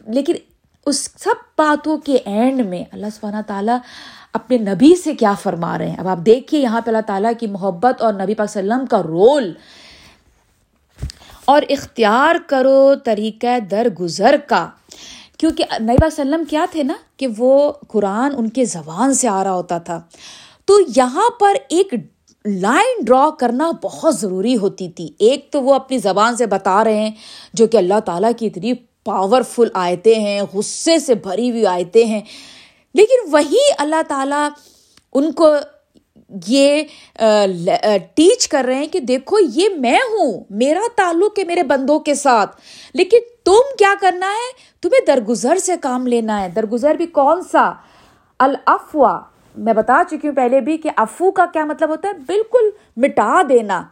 لیکن 0.08 0.34
اس 0.86 1.10
سب 1.18 1.36
باتوں 1.58 1.98
کے 1.98 2.16
اینڈ 2.16 2.66
میں 2.66 2.84
اللہ 2.92 3.06
سبحانہ 3.16 3.42
تعالیٰ 3.48 3.78
اپنے 4.34 4.58
نبی 4.58 4.96
سے 4.96 5.16
کیا 5.16 5.34
فرما 5.44 5.78
رہے 5.78 5.90
ہیں؟ 5.90 5.98
اب 5.98 6.08
آپ 6.08 6.18
دیکھیے 6.26 6.62
یہاں 6.62 6.82
پہ 6.82 6.90
اللہ 6.90 7.02
تعالیٰ 7.08 7.32
کی 7.40 7.48
محبت 7.48 8.02
اور 8.02 8.14
نبی 8.14 8.36
پاک 8.36 8.48
وسلم 8.50 8.86
کا 8.86 9.04
رول۔ 9.04 9.54
اور 11.46 11.62
اختیار 11.70 12.36
کرو 12.48 12.96
طریقہ 13.04 13.60
در 13.72 13.88
گزر 14.00 14.36
کا۔ 14.48 14.70
کیونکہ 15.38 15.64
نبی 15.80 15.96
وسلم 16.02 16.44
کیا 16.50 16.66
تھے 16.72 16.84
نا؟ 16.84 16.94
کہ 17.18 17.28
وہ 17.38 17.72
قرآن 17.88 18.32
ان 18.38 18.50
کے 18.50 18.66
زبان 18.66 19.14
سے 19.14 19.28
آ 19.28 19.44
رہا 19.44 19.54
ہوتا 19.54 19.78
تھا۔ 19.78 20.02
تو 20.66 20.74
یہاں 20.96 21.30
پر 21.40 21.54
ایک 21.70 21.94
لائن 22.46 23.06
ڈرا 23.06 23.30
کرنا 23.40 23.72
بہت 23.84 24.20
ضروری 24.20 24.58
ہوتی 24.58 24.90
تھی۔ 24.90 25.10
ایک 25.20 25.52
تو 25.52 25.64
وہ 25.64 25.74
اپنی 25.74 25.98
زبان 25.98 26.36
سے 26.36 26.46
بتا 26.46 26.84
رہے 26.84 27.00
ہیں، 27.00 27.12
جو 27.54 27.68
کہ 27.68 27.78
اللہ 27.78 28.00
تعالیٰ 28.06 28.32
کی 28.38 28.46
اتنی 28.48 28.74
پاورفل 29.08 29.68
آیتیں 29.74 30.16
ہیں، 30.16 30.42
غصے 30.54 31.00
سے 31.00 31.16
بھری 31.16 31.52
ہوئی 31.52 31.66
آیتیں 31.66 32.06
ہیں۔ 32.06 32.22
لیکن 32.94 33.34
وہی 33.34 33.58
اللہ 33.78 34.02
تعالیٰ 34.08 34.50
ان 35.14 35.32
کو 35.32 35.56
یہ 36.48 36.84
ٹیچ 38.16 38.48
کر 38.48 38.64
رہے 38.68 38.76
ہیں 38.76 38.88
کہ 38.88 39.00
دیکھو، 39.00 39.38
یہ 39.54 39.70
میں 39.70 39.98
ہوں، 39.98 40.44
میرا 40.50 40.80
تعلق 40.96 41.40
ہے 41.40 41.44
میرے 41.44 41.64
بندوں 41.64 42.00
کے 42.00 42.16
ساتھ۔ 42.16 42.56
لیکن 42.94 43.18
تم 43.46 43.76
کیا 43.78 43.94
کرنا 44.02 44.28
ہے؟ 44.28 44.52
تمہیں 44.82 45.06
درگزر 45.08 45.58
سے 45.58 45.78
کام 45.82 46.08
لینا 46.08 46.42
ہے۔ 46.42 46.50
درگزر 46.50 46.96
بھی 46.96 47.06
کون 47.06 47.42
سا؟ 47.52 47.72
الافوا 48.40 49.20
میں 49.58 49.74
بتا 49.74 50.04
چکی 50.10 50.28
ہوں 50.28 50.36
پہلے 50.36 50.62
بھی 50.62 50.78
کہ 50.78 50.90
افو 50.96 51.32
کا 51.32 51.46
کیا 51.54 51.66
مطلب 51.66 51.90
ہوتا 51.90 52.08
ہے؟ 52.08 52.14
بالکل 52.14 52.70
مٹا 52.98 53.42
دینا۔ 53.50 53.84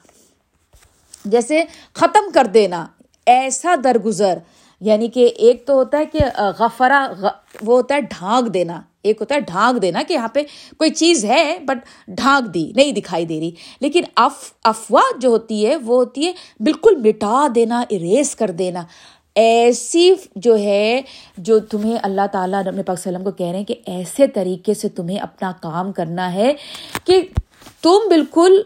جیسے 1.26 1.64
ختم 1.94 2.32
کر 2.34 2.46
دینا۔ 2.46 2.88
ایسا 3.26 3.76
درگزر۔ 3.84 4.38
یعنی 4.82 5.08
کہ 5.08 5.26
ایک 5.38 5.66
تو 5.66 5.74
ہوتا 5.74 5.98
ہے 5.98 6.06
کہ 6.06 6.20
غفرا 6.60 7.08
وہ 7.62 7.76
ہوتا 7.76 7.96
ہے 7.96 8.02
ڈھانک 8.02 8.54
دینا۔ 8.54 8.82
ایک 9.04 9.18
ہوتا 9.20 9.36
ہے 9.36 9.40
ڈھانک 9.40 9.82
دینا 9.82 10.02
کہ 10.08 10.14
یہاں 10.14 10.28
پہ 10.28 10.44
کوئی 10.78 10.90
چیز 10.90 11.26
ہے 11.26 11.58
بٹ 11.62 11.78
ڈھانک 12.08 12.54
دی، 12.54 12.72
نہیں 12.76 12.92
دکھائی 12.92 13.26
دے 13.26 13.40
رہی۔ 13.40 13.52
لیکن 13.80 14.04
اف، 14.16 14.54
افواہ 14.64 15.20
جو 15.20 15.30
ہوتی 15.30 15.68
ہے، 15.68 15.76
وہ 15.76 15.96
ہوتی 15.96 16.26
ہے 16.26 16.32
بالکل 16.60 16.96
مٹا 16.96 17.48
دینا، 17.56 17.80
اریز 17.90 18.36
کر 18.36 18.52
دینا۔ 18.52 18.84
ایسی 19.36 20.14
جو 20.36 20.58
ہے، 20.58 21.02
جو 21.38 21.60
تمہیں 21.60 21.98
اللہ 22.04 22.28
تعالیٰ 22.32 22.68
اپنے 22.68 22.84
پاک 22.84 22.98
وسلم 23.00 23.24
کو 23.24 23.32
کہہ 23.32 23.48
رہے 23.48 23.58
ہیں 23.58 23.66
کہ 23.66 23.76
ایسے 23.86 24.28
طریقے 24.28 24.74
سے 24.74 24.90
تمہیں 24.90 25.20
اپنا 25.20 25.52
کام 25.62 25.92
کرنا 25.92 26.34
ہے 26.34 26.54
کہ 27.06 27.22
تم 27.82 27.98
بالکل 28.10 28.62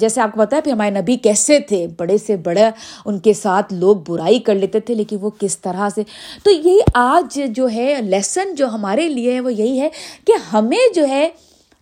جیسے 0.00 0.20
آپ 0.20 0.32
کو 0.32 0.40
پتا 0.40 0.56
ہے 0.56 0.62
پھر 0.62 0.72
ہمارے 0.72 0.90
نبی 0.90 1.16
کیسے 1.16 1.58
تھے؟ 1.58 1.86
بڑے 1.96 2.18
سے 2.18 2.36
بڑے 2.36 2.64
ان 3.04 3.18
کے 3.18 3.32
ساتھ 3.32 3.74
لوگ 3.74 3.96
برائی 3.96 4.38
کر 4.38 4.54
لیتے 4.54 4.80
تھے، 4.80 4.94
لیکن 4.94 5.16
وہ 5.20 5.30
کس 5.38 5.58
طرح 5.58 5.88
سے؟ 5.94 6.02
تو 6.42 6.50
یہی 6.50 6.78
آج 6.94 7.40
جو 7.46 7.68
ہے 7.72 7.96
لیسن 8.02 8.54
جو 8.54 8.68
ہمارے 8.68 9.08
لیے 9.08 9.34
ہے، 9.34 9.40
وہ 9.40 9.52
یہی 9.52 9.80
ہے 9.80 9.88
کہ 10.26 10.32
ہمیں 10.52 10.94
جو 10.94 11.08
ہے، 11.08 11.28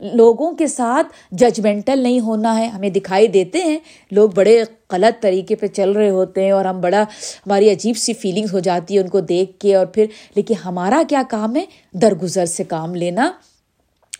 لوگوں 0.00 0.52
کے 0.52 0.66
ساتھ 0.66 1.06
ججمنٹل 1.32 1.98
نہیں 1.98 2.20
ہونا 2.20 2.58
ہے۔ 2.58 2.66
ہمیں 2.66 2.90
دکھائی 2.90 3.26
دیتے 3.26 3.58
ہیں، 3.58 3.78
لوگ 4.10 4.30
بڑے 4.30 4.62
غلط 4.92 5.22
طریقے 5.22 5.54
پہ 5.54 5.66
چل 5.66 5.92
رہے 5.92 6.10
ہوتے 6.10 6.44
ہیں 6.44 6.50
اور 6.50 6.64
ہم 6.64 6.80
بڑا، 6.80 7.02
ہماری 7.46 7.70
عجیب 7.70 7.96
سی 7.96 8.12
فیلنگس 8.12 8.54
ہو 8.54 8.58
جاتی 8.58 8.94
ہے 8.94 9.00
ان 9.00 9.08
کو 9.08 9.20
دیکھ 9.20 9.58
کے 9.58 9.74
اور 9.74 9.86
پھر، 9.86 10.06
لیکن 10.34 10.54
ہمارا 10.64 11.02
کیا 11.08 11.22
کام 11.30 11.56
ہے؟ 11.56 11.64
درگزر 11.92 12.46
سے 12.46 12.64
کام 12.64 12.94
لینا۔ 12.94 13.30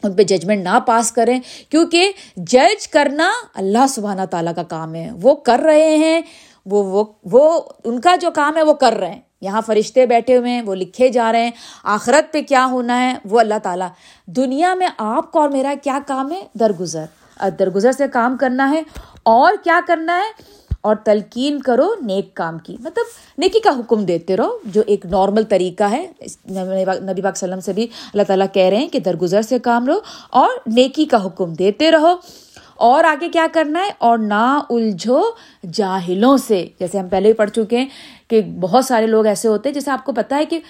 ان 0.03 0.13
پہ 0.13 0.23
ججمنٹ 0.23 0.63
نہ 0.63 0.79
پاس 0.87 1.13
کریں، 1.13 1.41
کیونکہ 1.69 2.13
جج 2.37 2.89
کرنا 2.89 3.31
اللہ 3.55 3.87
سبحانہ 3.89 4.25
تعالیٰ 4.31 4.55
کا 4.55 4.63
کام 4.63 4.95
ہے۔ 4.95 5.11
وہ 5.23 5.35
کر 5.35 5.61
رہے 5.65 5.97
ہیں، 5.97 6.21
وہ 6.67 6.83
وہ 6.83 7.05
وہ، 7.25 7.61
ان 7.85 8.01
کا 8.01 8.17
جو 8.17 8.31
کام 8.31 8.57
ہے 8.57 8.63
وہ 8.63 8.75
کر 8.75 8.93
رہے 8.93 9.11
ہیں۔ 9.11 9.21
یہاں 9.41 9.61
فرشتے 9.67 10.07
بیٹھے 10.07 10.37
ہوئے 10.37 10.51
ہیں، 10.51 10.63
وہ 10.63 10.75
لکھے 10.75 11.09
جا 11.09 11.33
رہے 11.33 11.45
ہیں۔ 11.45 11.51
آخرت 11.85 12.33
پہ 12.33 12.43
کیا 12.43 12.67
ہونا 12.67 13.01
ہے؟ 13.01 13.15
وہ 13.25 13.41
اللہ 13.41 13.59
تعالیٰ۔ 13.63 13.89
دنیا 14.27 14.75
میں 14.75 14.89
آپ 14.99 15.33
کا 15.33 15.41
اور 15.41 15.49
میرا 15.49 15.75
کیا 15.83 15.99
کام 16.07 16.33
ہے؟ 16.33 16.43
درگزر۔ 16.55 17.05
درگزر 17.59 17.93
سے 17.93 18.09
کام 18.09 18.37
کرنا 18.37 18.71
ہے۔ 18.71 18.83
اور 19.23 19.53
کیا 19.65 19.81
کرنا 19.87 20.17
ہے؟ 20.17 20.59
اور 20.81 20.97
تلقین 21.05 21.61
کرو 21.61 21.95
نیک 22.01 22.35
کام 22.35 22.59
کی۔ 22.59 22.77
مطلب 22.81 23.05
نیکی 23.39 23.61
کا 23.61 23.71
حکم 23.71 24.05
دیتے 24.05 24.37
رہو، 24.37 24.59
جو 24.65 24.83
ایک 24.87 25.07
نارمل 25.07 25.43
طریقہ 25.43 25.85
ہے۔ 25.85 26.07
نبی 26.51 27.23
پاک 27.23 27.33
وسلم 27.37 27.61
سے 27.61 27.73
بھی 27.73 27.83
اللہ 27.83 28.23
تعالیٰ 28.23 28.47
کہہ 28.53 28.69
رہے 28.69 28.77
ہیں 28.77 28.89
کہ 28.89 28.99
درگزر 28.99 29.43
سے 29.43 29.59
کام 29.59 29.87
رہو 29.87 29.99
اور 30.31 30.49
نیکی 30.67 31.05
کا 31.05 31.27
حکم 31.27 31.53
دیتے 31.53 31.91
رہو۔ 31.91 32.15
اور 32.77 33.05
آگے 33.05 33.29
کیا 33.29 33.47
کرنا 33.53 33.85
ہے؟ 33.85 33.91
اور 33.99 34.19
نہ 34.19 34.61
الجھو 34.71 35.23
جاہلوں 35.73 36.37
سے۔ 36.37 36.67
جیسے 36.81 36.99
ہم 36.99 37.09
پہلے 37.09 37.25
بھی 37.25 37.33
پڑھ 37.33 37.51
چکے 37.51 37.79
ہیں 37.79 37.89
کہ 38.29 38.41
بہت 38.41 38.85
سارے 38.85 39.07
لوگ 39.07 39.27
ایسے 39.27 39.49
ہوتے 39.49 39.69
ہیں 39.69 39.75
جیسے 39.75 39.91
آپ 39.91 40.05
کو 40.05 40.13
پتا 40.13 40.37
ہے 40.37 40.45
کہ 40.45 40.61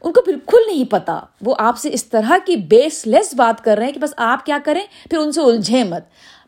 ان 0.00 0.12
کو 0.12 0.20
بالکل 0.26 0.58
نہیں 0.66 0.84
پتا۔ 0.84 1.20
وہ 1.40 1.54
آپ 1.58 1.78
سے 1.78 1.90
اس 1.92 2.04
طرح 2.04 2.36
کی 2.46 2.56
بیس 2.56 3.06
لیس 3.06 3.34
بات 3.34 3.64
کر 3.64 3.76
رہے 3.76 3.86
ہیں 3.86 3.92
کہ 3.92 4.00
بس 4.00 4.14
آپ 4.16 4.46
کیا 4.46 4.58
کریں، 4.64 4.82
پھر 5.10 5.18
ان 5.18 5.32
سے 5.32 5.40
الجھیں 5.40 5.84
مت۔ 5.84 6.02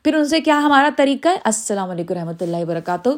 پھر 0.05 0.15
ان 0.15 0.29
سے 0.29 0.41
کیا 0.41 0.59
ہمارا 0.59 0.91
طریقہ 0.97 1.29
ہے؟ 1.29 1.37
السلام 1.45 1.91
علیکم 1.91 2.15
رحمۃ 2.15 2.33
اللہ 2.41 2.57
وبرکاتہ۔ 2.57 3.09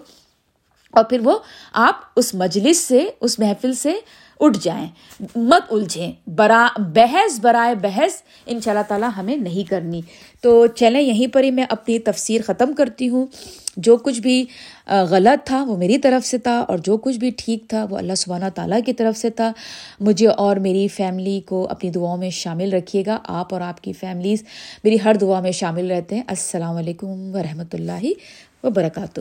اور 0.91 1.05
پھر 1.05 1.21
وہ 1.25 1.39
آپ 1.73 1.95
اس 2.17 2.35
مجلس 2.35 2.79
سے، 2.79 3.11
اس 3.21 3.39
محفل 3.39 3.75
سے 3.75 3.93
اٹھ 4.41 4.59
جائیں۔ 4.63 4.89
مت 5.37 5.63
الجھیں۔ 5.71 6.13
برا، 6.27 6.69
بحث، 6.77 7.41
برائے 7.41 7.75
بحث 7.75 8.23
ان 8.47 8.61
شاء 8.61 8.73
اللہ 8.73 8.83
تعالیٰ 8.89 9.09
ہمیں 9.17 9.37
نہیں 9.37 9.71
کرنی۔ 9.71 10.01
تو 10.41 10.67
چلیں، 10.67 11.01
یہیں 11.01 11.35
پر 11.35 11.43
ہی 11.43 11.51
میں 11.51 11.65
اپنی 11.69 11.99
تفسیر 11.99 12.41
ختم 12.47 12.73
کرتی 12.73 13.09
ہوں۔ 13.09 13.27
جو 13.77 13.97
کچھ 13.97 14.21
بھی 14.21 14.45
غلط 14.87 15.47
تھا، 15.47 15.65
وہ 15.65 15.77
میری 15.77 15.99
طرف 15.99 16.27
سے 16.27 16.39
تھا 16.39 16.59
اور 16.59 16.79
جو 16.79 16.97
کچھ 16.97 17.19
بھی 17.19 17.31
ٹھیک 17.37 17.65
تھا، 17.69 17.87
وہ 17.91 17.99
اللہ 17.99 18.15
سبحانہ 18.17 18.45
تعالیٰ 18.55 18.81
کی 18.87 18.93
طرف 18.93 19.17
سے 19.17 19.31
تھا۔ 19.31 19.53
مجھے 20.01 20.27
اور 20.27 20.57
میری 20.57 20.89
فیملی 20.89 21.41
کو 21.41 21.69
اپنی 21.71 21.91
دعاؤں 21.91 22.17
میں 22.17 22.31
شامل 22.31 22.73
رکھیے 22.73 23.03
گا، 23.07 23.19
آپ 23.25 23.55
اور 23.55 23.61
آپ 23.61 23.81
کی 23.81 23.93
فیملیز 23.93 24.45
میری 24.85 24.97
ہر 25.05 25.15
دعا 25.15 25.41
میں 25.41 25.53
شامل 25.53 25.91
رہتے 25.91 26.15
ہیں۔ 26.15 26.23
السلام 26.27 26.77
علیکم 26.77 27.35
ورحمۃ 27.35 27.73
اللہ 27.73 28.07
وبرکاتہ۔ 28.65 29.21